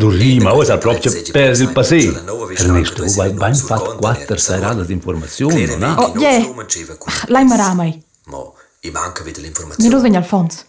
ora 0.00 0.50
cosa 0.52 0.78
proprio 0.78 1.12
per 1.32 1.60
il 1.60 1.70
passato. 1.70 2.48
Ernesto, 2.56 3.04
vai 3.14 3.30
ben 3.32 3.54
fatto 3.54 3.96
quattro 3.96 4.38
serate 4.38 4.86
di 4.86 4.94
informazioni, 4.94 5.66
no? 5.76 5.94
Oh, 5.98 6.18
yeah. 6.18 6.42
Lai 7.26 7.44
ma 7.44 7.56
ramai. 7.56 8.02
Ma, 8.24 8.38
i 8.80 8.90
manca 8.90 9.22
vede 9.22 9.40
informazioni. 9.40 9.86
Mi 9.86 9.94
rovegna 9.94 10.18
Alfonso. 10.18 10.64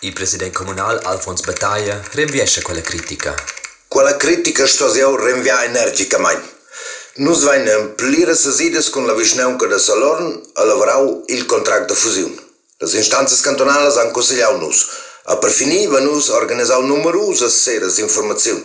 Il 0.00 0.12
presidente 0.12 0.52
comunale 0.52 1.00
Alfons 1.02 1.40
Battaglia 1.40 1.98
rinviesce 2.12 2.60
quella 2.60 2.82
critica. 2.82 3.34
Quella 3.88 4.18
critica 4.18 4.66
sto 4.66 4.94
io 4.94 5.16
rinvia 5.16 5.64
energicamente. 5.64 6.52
Nus 7.16 7.44
vain 7.44 7.66
ampliare 7.68 8.32
le 8.32 8.34
sede 8.34 8.90
con 8.90 9.06
la 9.06 9.14
vișneuncă 9.14 9.66
de 9.66 9.76
salorn, 9.76 10.42
a 10.54 10.62
lavrau 10.62 11.22
il 11.26 11.46
contratto 11.46 11.92
de 11.92 11.94
fuziune. 11.94 12.43
As 12.82 12.94
instâncias 12.94 13.40
cantonais 13.40 13.96
aconselham-nos 13.96 14.90
a 15.26 15.36
prevenir-nos 15.36 16.30
a 16.30 16.36
organizar 16.36 16.80
números 16.82 17.42
a 17.42 17.48
seres 17.48 17.96
de 17.96 18.02
informação 18.02 18.62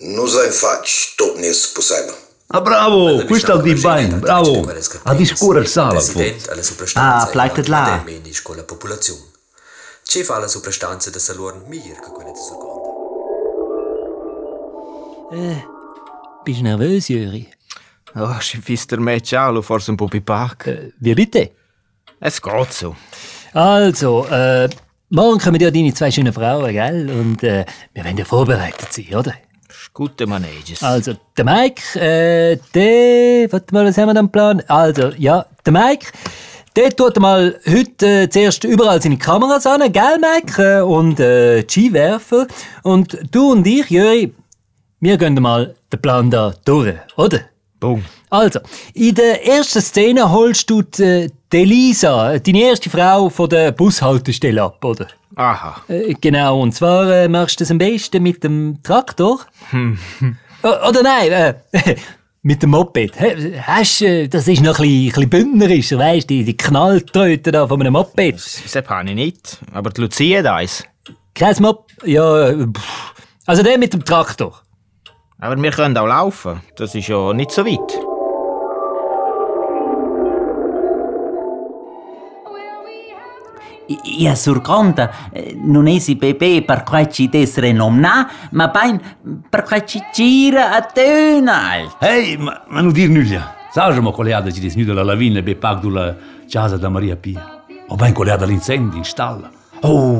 nos 0.00 0.34
enfates 0.34 1.14
todo 1.16 1.38
nesse 1.38 1.68
possível. 1.68 2.14
A 2.48 2.58
ah, 2.58 2.60
bravo, 2.60 3.24
questo 3.24 3.52
è 3.52 3.56
il 3.56 3.62
divine, 3.62 4.18
bravo, 4.18 4.64
a 5.02 5.14
discorre 5.14 5.60
il 5.60 5.66
salvo. 5.66 6.00
Ah, 6.94 7.26
pleitet 7.28 7.66
là. 7.66 8.04
con 8.42 8.54
la 8.54 8.60
ah, 8.60 8.62
e 8.62 8.64
popolazione. 8.64 9.34
Ci 10.04 10.22
fa 10.22 10.38
la 10.38 10.46
soprastanza 10.46 11.10
da 11.10 11.18
salorn 11.18 11.64
mir 11.66 11.98
che 11.98 12.10
quella 12.10 12.30
di 12.30 12.38
seconda. 12.38 12.88
Eh, 15.32 15.66
bist 16.44 16.60
nervös, 16.60 17.08
Jöri? 17.08 17.52
Oh, 18.14 18.38
ci 18.38 18.60
fister 18.60 19.00
me 19.00 19.20
ciao, 19.20 19.60
forse 19.62 19.90
un 19.90 19.96
po' 19.96 20.06
pipac. 20.06 20.64
Uh, 20.66 20.92
wie 21.00 21.14
bitte? 21.14 21.52
Es 22.20 22.40
geht 22.40 22.72
so. 22.72 22.96
Also, 23.56 24.26
äh, 24.26 24.68
morgen 25.08 25.38
kommen 25.38 25.58
ja 25.58 25.70
deine 25.70 25.94
zwei 25.94 26.10
schönen 26.10 26.30
Frauen, 26.30 26.70
gell? 26.70 27.08
Und 27.08 27.42
äh, 27.42 27.64
wir 27.94 28.04
werden 28.04 28.18
ja 28.18 28.26
vorbereitet 28.26 28.92
sein, 28.92 29.14
oder? 29.14 29.32
Gute 29.94 30.26
Manages. 30.26 30.82
Also, 30.82 31.14
der 31.34 31.44
Mike, 31.46 31.98
äh, 31.98 32.58
der, 32.74 33.50
warte 33.50 33.72
mal, 33.72 33.86
was 33.86 33.96
haben 33.96 34.12
wir 34.12 34.20
im 34.20 34.28
Plan? 34.28 34.62
Also, 34.68 35.08
ja, 35.16 35.46
der 35.64 35.72
Mike, 35.72 36.08
der 36.76 36.94
tut 36.94 37.18
mal 37.18 37.58
heute 37.66 38.24
äh, 38.24 38.28
zuerst 38.28 38.62
überall 38.64 39.00
seine 39.00 39.16
Kameras 39.16 39.66
an, 39.66 39.90
gell, 39.90 40.18
Mike? 40.20 40.62
Äh, 40.62 40.82
und 40.82 41.18
äh, 41.18 41.62
Skiwerfer. 41.66 42.46
Und 42.82 43.18
du 43.30 43.52
und 43.52 43.66
ich, 43.66 43.88
Jöri, 43.88 44.34
wir 45.00 45.16
gehen 45.16 45.32
mal 45.36 45.74
den 45.90 46.02
Plan 46.02 46.30
da 46.30 46.52
durch, 46.66 46.96
oder? 47.16 47.40
Boom. 47.86 48.04
Also, 48.30 48.58
in 48.94 49.14
der 49.14 49.46
ersten 49.46 49.80
Szene 49.80 50.28
holst 50.28 50.68
du 50.68 50.82
die, 50.82 51.30
die 51.52 51.56
Elisa, 51.56 52.36
deine 52.38 52.60
erste 52.62 52.90
Frau, 52.90 53.30
von 53.30 53.48
der 53.48 53.70
Bushaltestelle 53.70 54.60
ab, 54.60 54.84
oder? 54.84 55.06
Aha. 55.36 55.82
Äh, 55.86 56.14
genau, 56.20 56.62
und 56.62 56.72
zwar 56.72 57.08
äh, 57.12 57.28
machst 57.28 57.60
du 57.60 57.62
das 57.62 57.70
am 57.70 57.78
besten 57.78 58.24
mit 58.24 58.42
dem 58.42 58.82
Traktor. 58.82 59.40
Hm. 59.70 59.96
Oder 60.62 61.02
nein, 61.04 61.30
äh, 61.30 61.54
mit 62.42 62.60
dem 62.60 62.70
Moped. 62.70 63.12
Hast, 63.62 64.02
äh, 64.02 64.26
das 64.26 64.48
ist 64.48 64.62
noch 64.62 64.80
ein 64.80 64.82
bisschen, 64.82 65.06
ein 65.06 65.12
bisschen 65.12 65.30
bündnerischer, 65.30 65.98
weißt 65.98 66.28
du, 66.28 66.34
die, 66.34 66.44
die 66.44 66.56
Knalltröte 66.56 67.52
da 67.52 67.68
von 67.68 67.80
einem 67.80 67.92
Moped. 67.92 68.34
Das 68.34 68.74
habe 68.88 69.08
ich 69.08 69.14
nicht. 69.14 69.58
Aber 69.72 69.90
die 69.90 70.00
Lucia 70.00 70.40
hat 70.40 70.46
eins. 70.46 70.82
Kein 71.34 71.54
Mop, 71.60 71.86
ja, 72.04 72.48
äh, 72.48 72.66
pff. 72.66 73.12
also 73.46 73.62
der 73.62 73.78
mit 73.78 73.92
dem 73.92 74.04
Traktor. 74.04 74.62
Aber 75.38 75.60
wir 75.60 75.70
können 75.70 75.96
auch 75.98 76.06
laufen. 76.06 76.60
Das 76.76 76.94
ist 76.94 77.08
ja 77.08 77.32
nicht 77.34 77.50
so 77.50 77.64
weit. 77.64 78.00
Ja, 84.18 84.34
surconta, 84.34 85.30
eh, 85.30 85.54
non 85.62 85.86
è 85.86 86.00
si 86.00 86.16
bebè 86.16 86.62
per 86.62 86.82
quai 86.82 87.08
ci 87.08 87.28
desre 87.28 87.70
nomna, 87.70 88.28
ma 88.50 88.66
ben 88.66 89.00
per 89.48 89.62
quai 89.62 89.86
ci 89.86 90.02
gira 90.12 90.74
a 90.74 90.82
tönal. 90.82 91.92
Hey, 92.00 92.36
ma, 92.36 92.64
ma 92.66 92.80
non 92.80 92.90
dir 92.90 93.08
nulla. 93.08 93.54
Sagemo 93.70 94.10
coleada 94.10 94.50
ci 94.50 94.58
disnuda 94.58 94.92
la 94.92 95.04
lavina 95.04 95.38
e 95.38 95.44
be 95.44 95.54
pac 95.54 95.78
du 95.78 95.90
la 95.90 96.16
casa 96.48 96.78
da 96.78 96.88
Maria 96.88 97.14
Pia. 97.14 97.64
O 97.88 97.94
ben 97.94 98.12
coleada 98.12 98.44
l'incendio 98.44 98.98
in 98.98 99.04
stalla. 99.04 99.48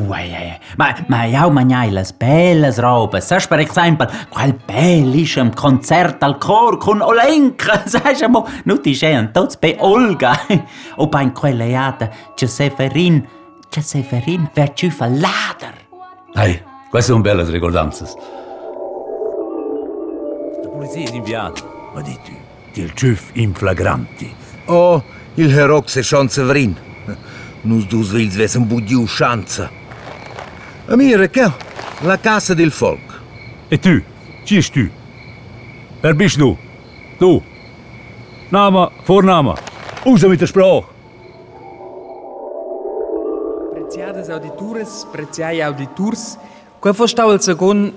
ueieie, 0.07 0.59
ma, 0.79 0.95
ma 1.09 1.25
jau 1.31 1.51
mangiai 1.51 1.90
las 1.92 2.12
belles 2.16 2.79
robes, 2.83 3.27
sas 3.27 3.47
per 3.51 3.61
exempel 3.61 4.11
quel 4.33 4.55
bellischem 4.66 5.53
concert 5.55 6.23
al 6.23 6.38
cor 6.38 6.79
cun 6.79 7.03
Olenka, 7.03 7.83
sas 7.92 8.23
mo, 8.29 8.47
nu 8.64 8.79
ti 8.81 8.95
schean 8.95 9.33
tots 9.35 9.59
pe 9.61 9.77
Olga, 9.81 10.35
o 11.03 11.09
pa 11.09 11.21
in 11.27 11.33
quelle 11.33 11.69
iata 11.73 12.11
Giuseferin, 12.37 13.21
Giuseferin 13.71 14.49
verciufa 14.55 15.07
lader. 15.07 15.75
Dai, 16.33 16.61
queste 16.90 17.11
sono 17.11 17.23
belle 17.23 17.45
ricordanze. 17.51 18.05
La 20.62 20.69
polizia 20.69 21.11
è 21.11 21.14
inviata, 21.14 21.62
ma 21.95 22.01
di 22.01 22.19
tu, 22.25 22.81
il 22.81 22.92
ciuf 22.95 23.31
in 23.35 23.55
flagranti. 23.55 24.35
Oh, 24.66 25.03
il 25.35 25.51
heroxe 25.51 26.03
Sean 26.03 26.29
Severin. 26.29 26.77
Nu-ți 27.61 27.87
dus, 27.87 28.11
Vilzve, 28.11 28.47
să-mi 28.47 28.64
budiu 28.64 29.07
șanță. 29.07 29.71
Amire, 30.88 31.31
che? 31.31 31.51
La 32.03 32.16
casa 32.18 32.55
del 32.55 32.70
folk. 32.70 33.20
E 33.68 33.79
tu? 33.79 34.01
Chi 34.44 34.59
ist 34.59 34.72
tu? 34.72 34.88
Wer 36.01 36.14
bist 36.14 36.38
du? 36.38 36.57
Du? 37.18 37.42
Name, 38.51 38.90
Vorname. 39.05 39.55
Raus 40.05 40.22
mit 40.22 40.38
der 40.38 40.46
Sprache. 40.46 40.87
Preziadas 43.72 44.29
auditores, 44.29 45.07
preziai 45.11 45.61
auditors, 45.61 46.38
quei 46.79 46.94
fostau 46.94 47.33
il 47.33 47.40
secund, 47.40 47.92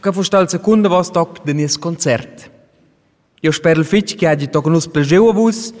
quei 0.00 0.12
fostau 0.12 0.42
il 0.42 0.48
secunda 0.48 0.88
vos 0.88 1.10
toc 1.10 1.44
de 1.44 1.54
nis 1.54 1.78
concert. 1.78 2.50
Io 3.42 3.52
spero 3.52 3.78
il 3.78 3.86
fitch 3.86 4.16
che 4.16 4.26
hagi 4.26 4.50
toc 4.50 4.66
nus 4.66 4.88
plageu 4.88 5.28
a 5.28 5.32
vos, 5.32 5.72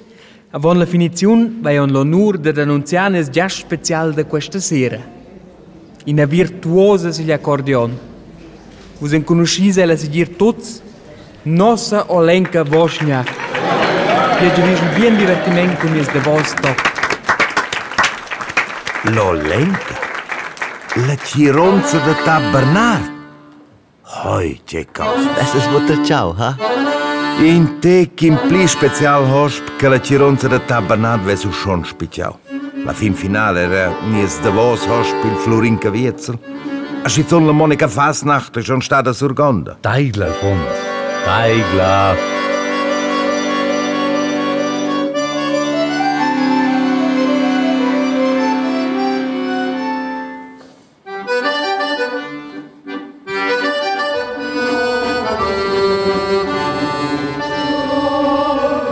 avon 0.52 0.78
la 0.78 0.86
finiziun 0.86 1.58
vai 1.62 1.78
on 1.78 1.90
l'onur 1.90 2.38
de 2.38 2.52
denunziar 2.52 3.10
nes 3.10 3.30
già 3.30 3.48
special 3.48 4.14
de 4.14 4.24
questa 4.26 4.60
sera. 4.60 5.13
ina 6.06 6.26
virtuosa 6.26 7.12
silha 7.12 7.34
acordeon. 7.36 7.90
Vos 9.00 9.12
enconoscis 9.12 9.78
ela 9.78 9.96
seguir 9.96 10.28
tots 10.36 10.82
nossa 11.44 12.04
olenca 12.08 12.64
vosnia. 12.64 13.24
Que 14.38 14.50
dirige 14.50 15.00
bem 15.00 15.16
diretamente 15.16 15.76
com 15.76 15.92
de 15.92 16.20
vos 16.20 16.52
top. 16.54 16.94
L'olenca? 19.14 19.94
La 21.06 21.16
cironza 21.16 21.98
de 21.98 22.14
Tab 22.24 22.52
Bernard? 22.52 23.12
Hoi, 24.24 24.60
che 24.64 24.86
cosa. 24.86 25.32
Das 25.36 25.54
ist 25.54 25.68
Mutter 25.70 25.98
Ciao, 26.04 26.34
ha? 26.38 26.56
In 27.40 27.80
te 27.80 28.10
kim 28.14 28.38
pli 28.48 28.66
special 28.66 29.24
hosp 29.24 29.76
che 29.76 29.88
la 29.88 30.00
cironza 30.00 30.48
de 30.48 30.64
Tab 30.64 30.86
Bernard 30.86 31.24
vesu 31.24 31.50
schon 31.50 31.84
special. 31.84 32.43
La 32.84 32.92
fin 32.92 33.14
finale 33.14 33.62
era 33.62 33.92
mies 34.10 34.40
de 34.42 34.50
vos 34.50 34.86
hosp 34.86 35.24
il 35.24 35.36
Florin 35.40 35.78
Caviezel. 35.78 36.36
A 37.02 37.08
schizon 37.08 37.46
la 37.46 37.52
Monica 37.52 37.88
Fasnacht 37.88 38.60
schon 38.62 38.82
stata 38.82 39.12
surgonda. 39.12 39.78
Teigler, 39.80 40.32
Fons. 40.32 40.60
Teigler. 41.24 42.16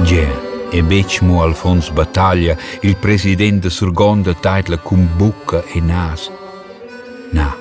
Gia 0.04 0.41
e 0.72 0.82
becmo 0.82 1.42
Alfons 1.42 1.90
Battaglia, 1.90 2.56
il 2.80 2.96
presidente 2.96 3.68
Surgonda 3.68 4.32
taitla 4.32 4.78
cum 4.78 5.06
bucca 5.16 5.62
e 5.64 5.80
nas. 5.80 6.30
Na, 7.32 7.54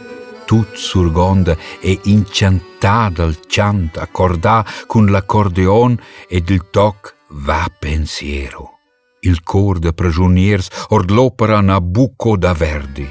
tut 0.45 0.75
Surgonda 0.75 1.55
è 1.81 1.99
incantada 2.03 3.23
al 3.23 3.37
chant 3.47 3.97
accordà 3.97 4.65
con 4.87 5.07
l'accordeon 5.07 5.99
ed 6.29 6.49
il 6.49 6.69
toc 6.69 7.13
va 7.27 7.67
pensiero. 7.77 8.79
Il 9.19 9.43
cor 9.43 9.79
de 9.79 9.91
prigioniers 9.91 10.69
ord 10.89 11.11
l'opera 11.11 11.59
Nabucco 11.59 12.37
da 12.37 12.53
Verdi, 12.53 13.07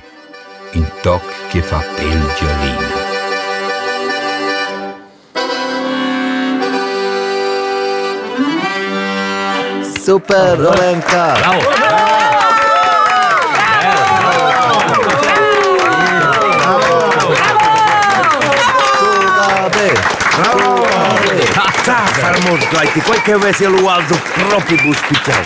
in 0.72 0.90
toc 1.02 1.22
che 1.50 1.60
fa 1.60 1.80
pel 1.94 2.26
gialina. 2.38 2.99
Super 10.06 10.56
Rolenka. 10.58 11.34
Bravo. 11.36 11.60
Bravo! 20.36 20.86
Zafar 21.86 22.34
gledajte, 22.44 23.00
koliko 23.06 23.30
je 23.30 23.38
veselo 23.38 23.78
u 23.82 23.88
Aldo 23.88 24.14
Propibus 24.34 24.96
pitao. 25.08 25.42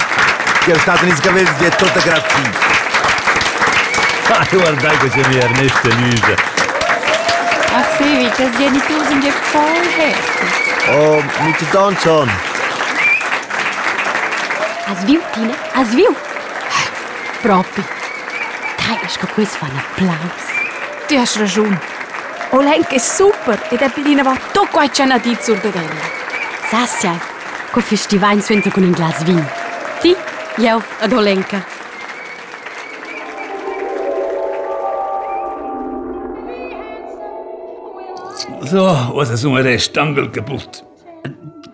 Jer 0.67 0.79
tata 0.85 1.07
niska 1.07 1.31
vezi 1.31 1.51
gdje 1.57 1.67
je 1.67 1.71
to 1.71 1.87
ta 1.87 2.01
grafija. 2.05 2.51
Aj, 4.41 4.49
guardai 4.53 4.97
che 4.99 5.09
c'è 5.11 5.29
mi 5.29 5.37
Ernesto 5.37 5.89
Luisa. 5.89 6.35
Ach, 7.77 7.99
Sevi, 7.99 8.29
das 8.39 8.49
ist 8.49 8.61
ja 8.61 8.71
nicht 8.71 8.87
so, 8.89 9.05
sind 9.09 9.25
ja 9.25 9.33
voll 9.53 9.85
heftig. 9.97 10.49
Oh, 10.89 11.23
mit 11.45 11.61
der 11.61 11.71
A 14.87 14.95
zvil, 15.01 15.21
Tina, 15.35 15.55
a 15.75 15.85
zvil. 15.85 16.13
Propi, 17.43 17.83
kaj 18.77 18.97
je 19.03 19.09
kako 19.21 19.41
izvan 19.41 19.71
aplaus? 19.81 20.49
Ti 21.09 21.15
jaš 21.15 21.37
ražun. 21.37 21.77
Olenka 22.53 22.95
je 22.95 23.01
super, 23.01 23.59
ti 23.71 23.77
da 23.77 23.89
Pelina 23.89 24.37
to 24.53 24.67
koja 24.73 24.89
će 24.89 25.07
na 25.07 25.19
dicu 25.19 25.53
urdedenja. 25.53 26.05
Sasjaj, 26.71 27.17
ko 27.73 27.81
festivanj 27.81 28.43
su 28.43 28.53
entro 28.53 28.73
con 28.73 28.85
un 28.85 28.93
glas 28.93 29.23
vin. 29.27 29.45
Ti, 30.03 30.15
jev, 30.59 30.81
ad 31.01 31.13
Olenka. 31.13 31.61
So, 38.71 39.13
was 39.15 39.31
ist 39.31 39.45
um 39.45 39.57
eine 39.57 39.79
Stangel 39.79 40.31
kaputt? 40.31 40.83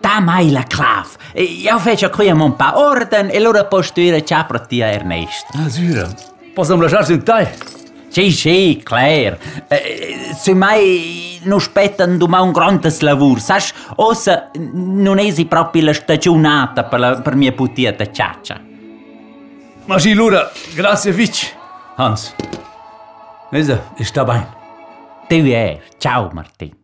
Da 0.01 0.19
mei 0.19 0.51
la 0.51 0.63
Klav, 0.63 1.17
Io 1.33 1.79
faccio 1.79 2.09
qui 2.09 2.29
a 2.29 2.33
un 2.33 2.55
pa 2.55 2.77
orden 2.77 3.29
e 3.31 3.39
loro 3.39 3.65
postuire 3.67 4.23
cià 4.25 4.43
per 4.43 4.67
tia 4.67 4.87
Ernest. 4.87 5.47
Ah, 5.53 5.69
Sura. 5.69 6.07
Possiamo 6.53 6.81
lasciarsi 6.81 7.13
in 7.13 7.23
tai? 7.23 7.47
Sì, 8.09 8.31
sì, 8.31 8.81
Claire. 8.83 9.39
Eh, 9.69 10.31
se 10.37 10.53
mai 10.53 11.39
non 11.43 11.57
aspettano 11.57 12.25
ma 12.27 12.41
un 12.41 12.51
grande 12.51 12.93
lavoro, 12.99 13.39
sai? 13.39 13.61
Ossa 13.95 14.49
non 14.73 15.17
è 15.17 15.45
proprio 15.45 15.85
la 15.85 15.93
stagionata 15.93 16.83
per, 16.83 16.99
la, 16.99 17.21
per 17.21 17.35
mia 17.35 17.53
putietta 17.53 18.11
ciaccia. 18.11 18.59
Ma 19.85 19.97
sì, 19.97 20.13
Lura, 20.13 20.51
grazie 20.73 21.11
Vic. 21.11 21.55
Hans. 21.95 22.35
Vesa, 23.49 23.81
ich 23.97 24.07
sta 24.07 24.23
bene. 24.23 24.47
Tu 25.27 25.35
è. 25.35 25.79
Ciao, 25.97 26.29
Martin. 26.33 26.80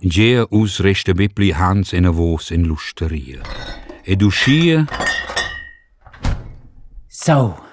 Gia 0.00 0.46
us 0.50 0.78
resta 0.78 1.12
bepli 1.12 1.50
Hans 1.52 1.92
in 1.92 2.06
a 2.06 2.12
vos 2.12 2.50
in 2.50 2.66
l'usteria. 2.66 3.42
Ed 4.04 4.22
uscia 4.22 4.86
So. 7.08 7.66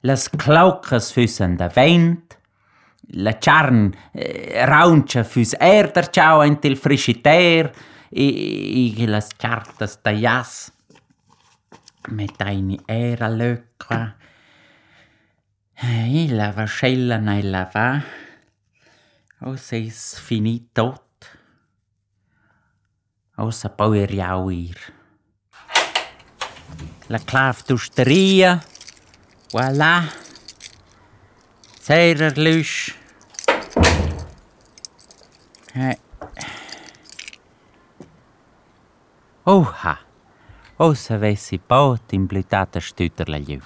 Las 0.00 0.30
claucas 0.30 1.12
füssen 1.12 1.56
da 1.56 1.68
vent, 1.68 2.38
la 3.12 3.36
charn 3.38 3.92
eh, 4.12 4.64
rauncia 4.64 5.24
füs 5.24 5.52
erder 5.60 6.08
ciao 6.08 6.40
ent 6.42 6.64
il 6.64 6.76
frisciter 6.76 7.72
e, 8.08 9.02
e 9.02 9.06
las 9.06 9.28
cartas 9.36 9.98
da 10.00 10.12
jas 10.12 10.72
met 12.08 12.40
eine 12.40 12.78
era 12.86 13.28
löcqua. 13.28 14.16
E 15.74 16.26
la 16.30 16.52
vascella 16.52 17.18
na 17.18 17.38
la 17.42 17.68
va. 19.40 19.50
O 19.50 19.56
seis 19.56 20.18
finit 20.18 20.64
tot. 20.72 21.02
O 23.38 23.50
sa 23.50 23.68
poi 23.68 24.06
riauir. 24.06 24.76
La 27.08 27.18
clav 27.18 27.62
d'usteria. 27.68 28.60
Voilà. 29.52 30.08
Seirer 31.80 32.36
lusch. 32.36 32.94
Eh. 35.74 35.96
Oha. 39.44 39.98
O 40.78 40.94
se 40.94 41.14
avessi 41.14 41.58
pot 41.58 42.12
implitata 42.12 42.80
stüter 42.80 43.28
la 43.28 43.38
liu. 43.38 43.62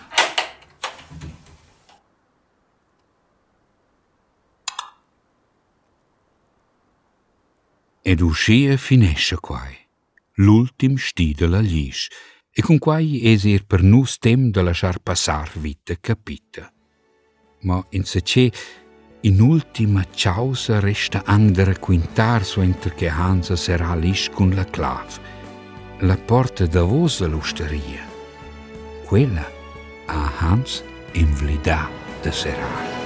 Ed 8.03 8.21
uscia 8.21 8.77
finesce 8.77 9.37
quai. 9.37 9.77
L'ultim 10.37 10.97
sti 10.97 11.35
de 11.37 11.47
la 11.47 11.63
e 12.53 12.63
con 12.63 12.79
quai 12.79 13.21
es 13.33 13.45
er 13.45 13.65
per 13.65 13.83
nus 13.83 14.19
tem 14.19 14.51
de 14.51 14.63
lasciar 14.63 14.99
passar 14.99 15.51
vita 15.55 15.95
capita. 16.01 16.73
Ma 17.63 17.85
in 17.91 18.05
se 18.05 18.23
c'è 18.23 18.51
in 19.23 19.41
ultima 19.41 20.05
causa 20.11 20.81
resta 20.81 21.23
andere 21.25 21.79
quintar 21.79 22.45
su 22.45 22.61
entre 22.61 22.95
che 22.95 23.09
Hansa 23.09 23.55
sarà 23.55 23.95
lisch 23.95 24.31
con 24.31 24.51
la 24.51 24.65
clav. 24.65 25.19
La 26.01 26.17
porta 26.17 26.67
da 26.67 26.83
vos 26.83 27.21
de 27.21 27.27
l'usteria. 27.27 28.05
Quella 29.05 29.47
a 30.07 30.33
Hans 30.39 30.83
in 31.13 31.33
vlida 31.35 31.89
de 32.23 32.33
serar. 32.33 33.00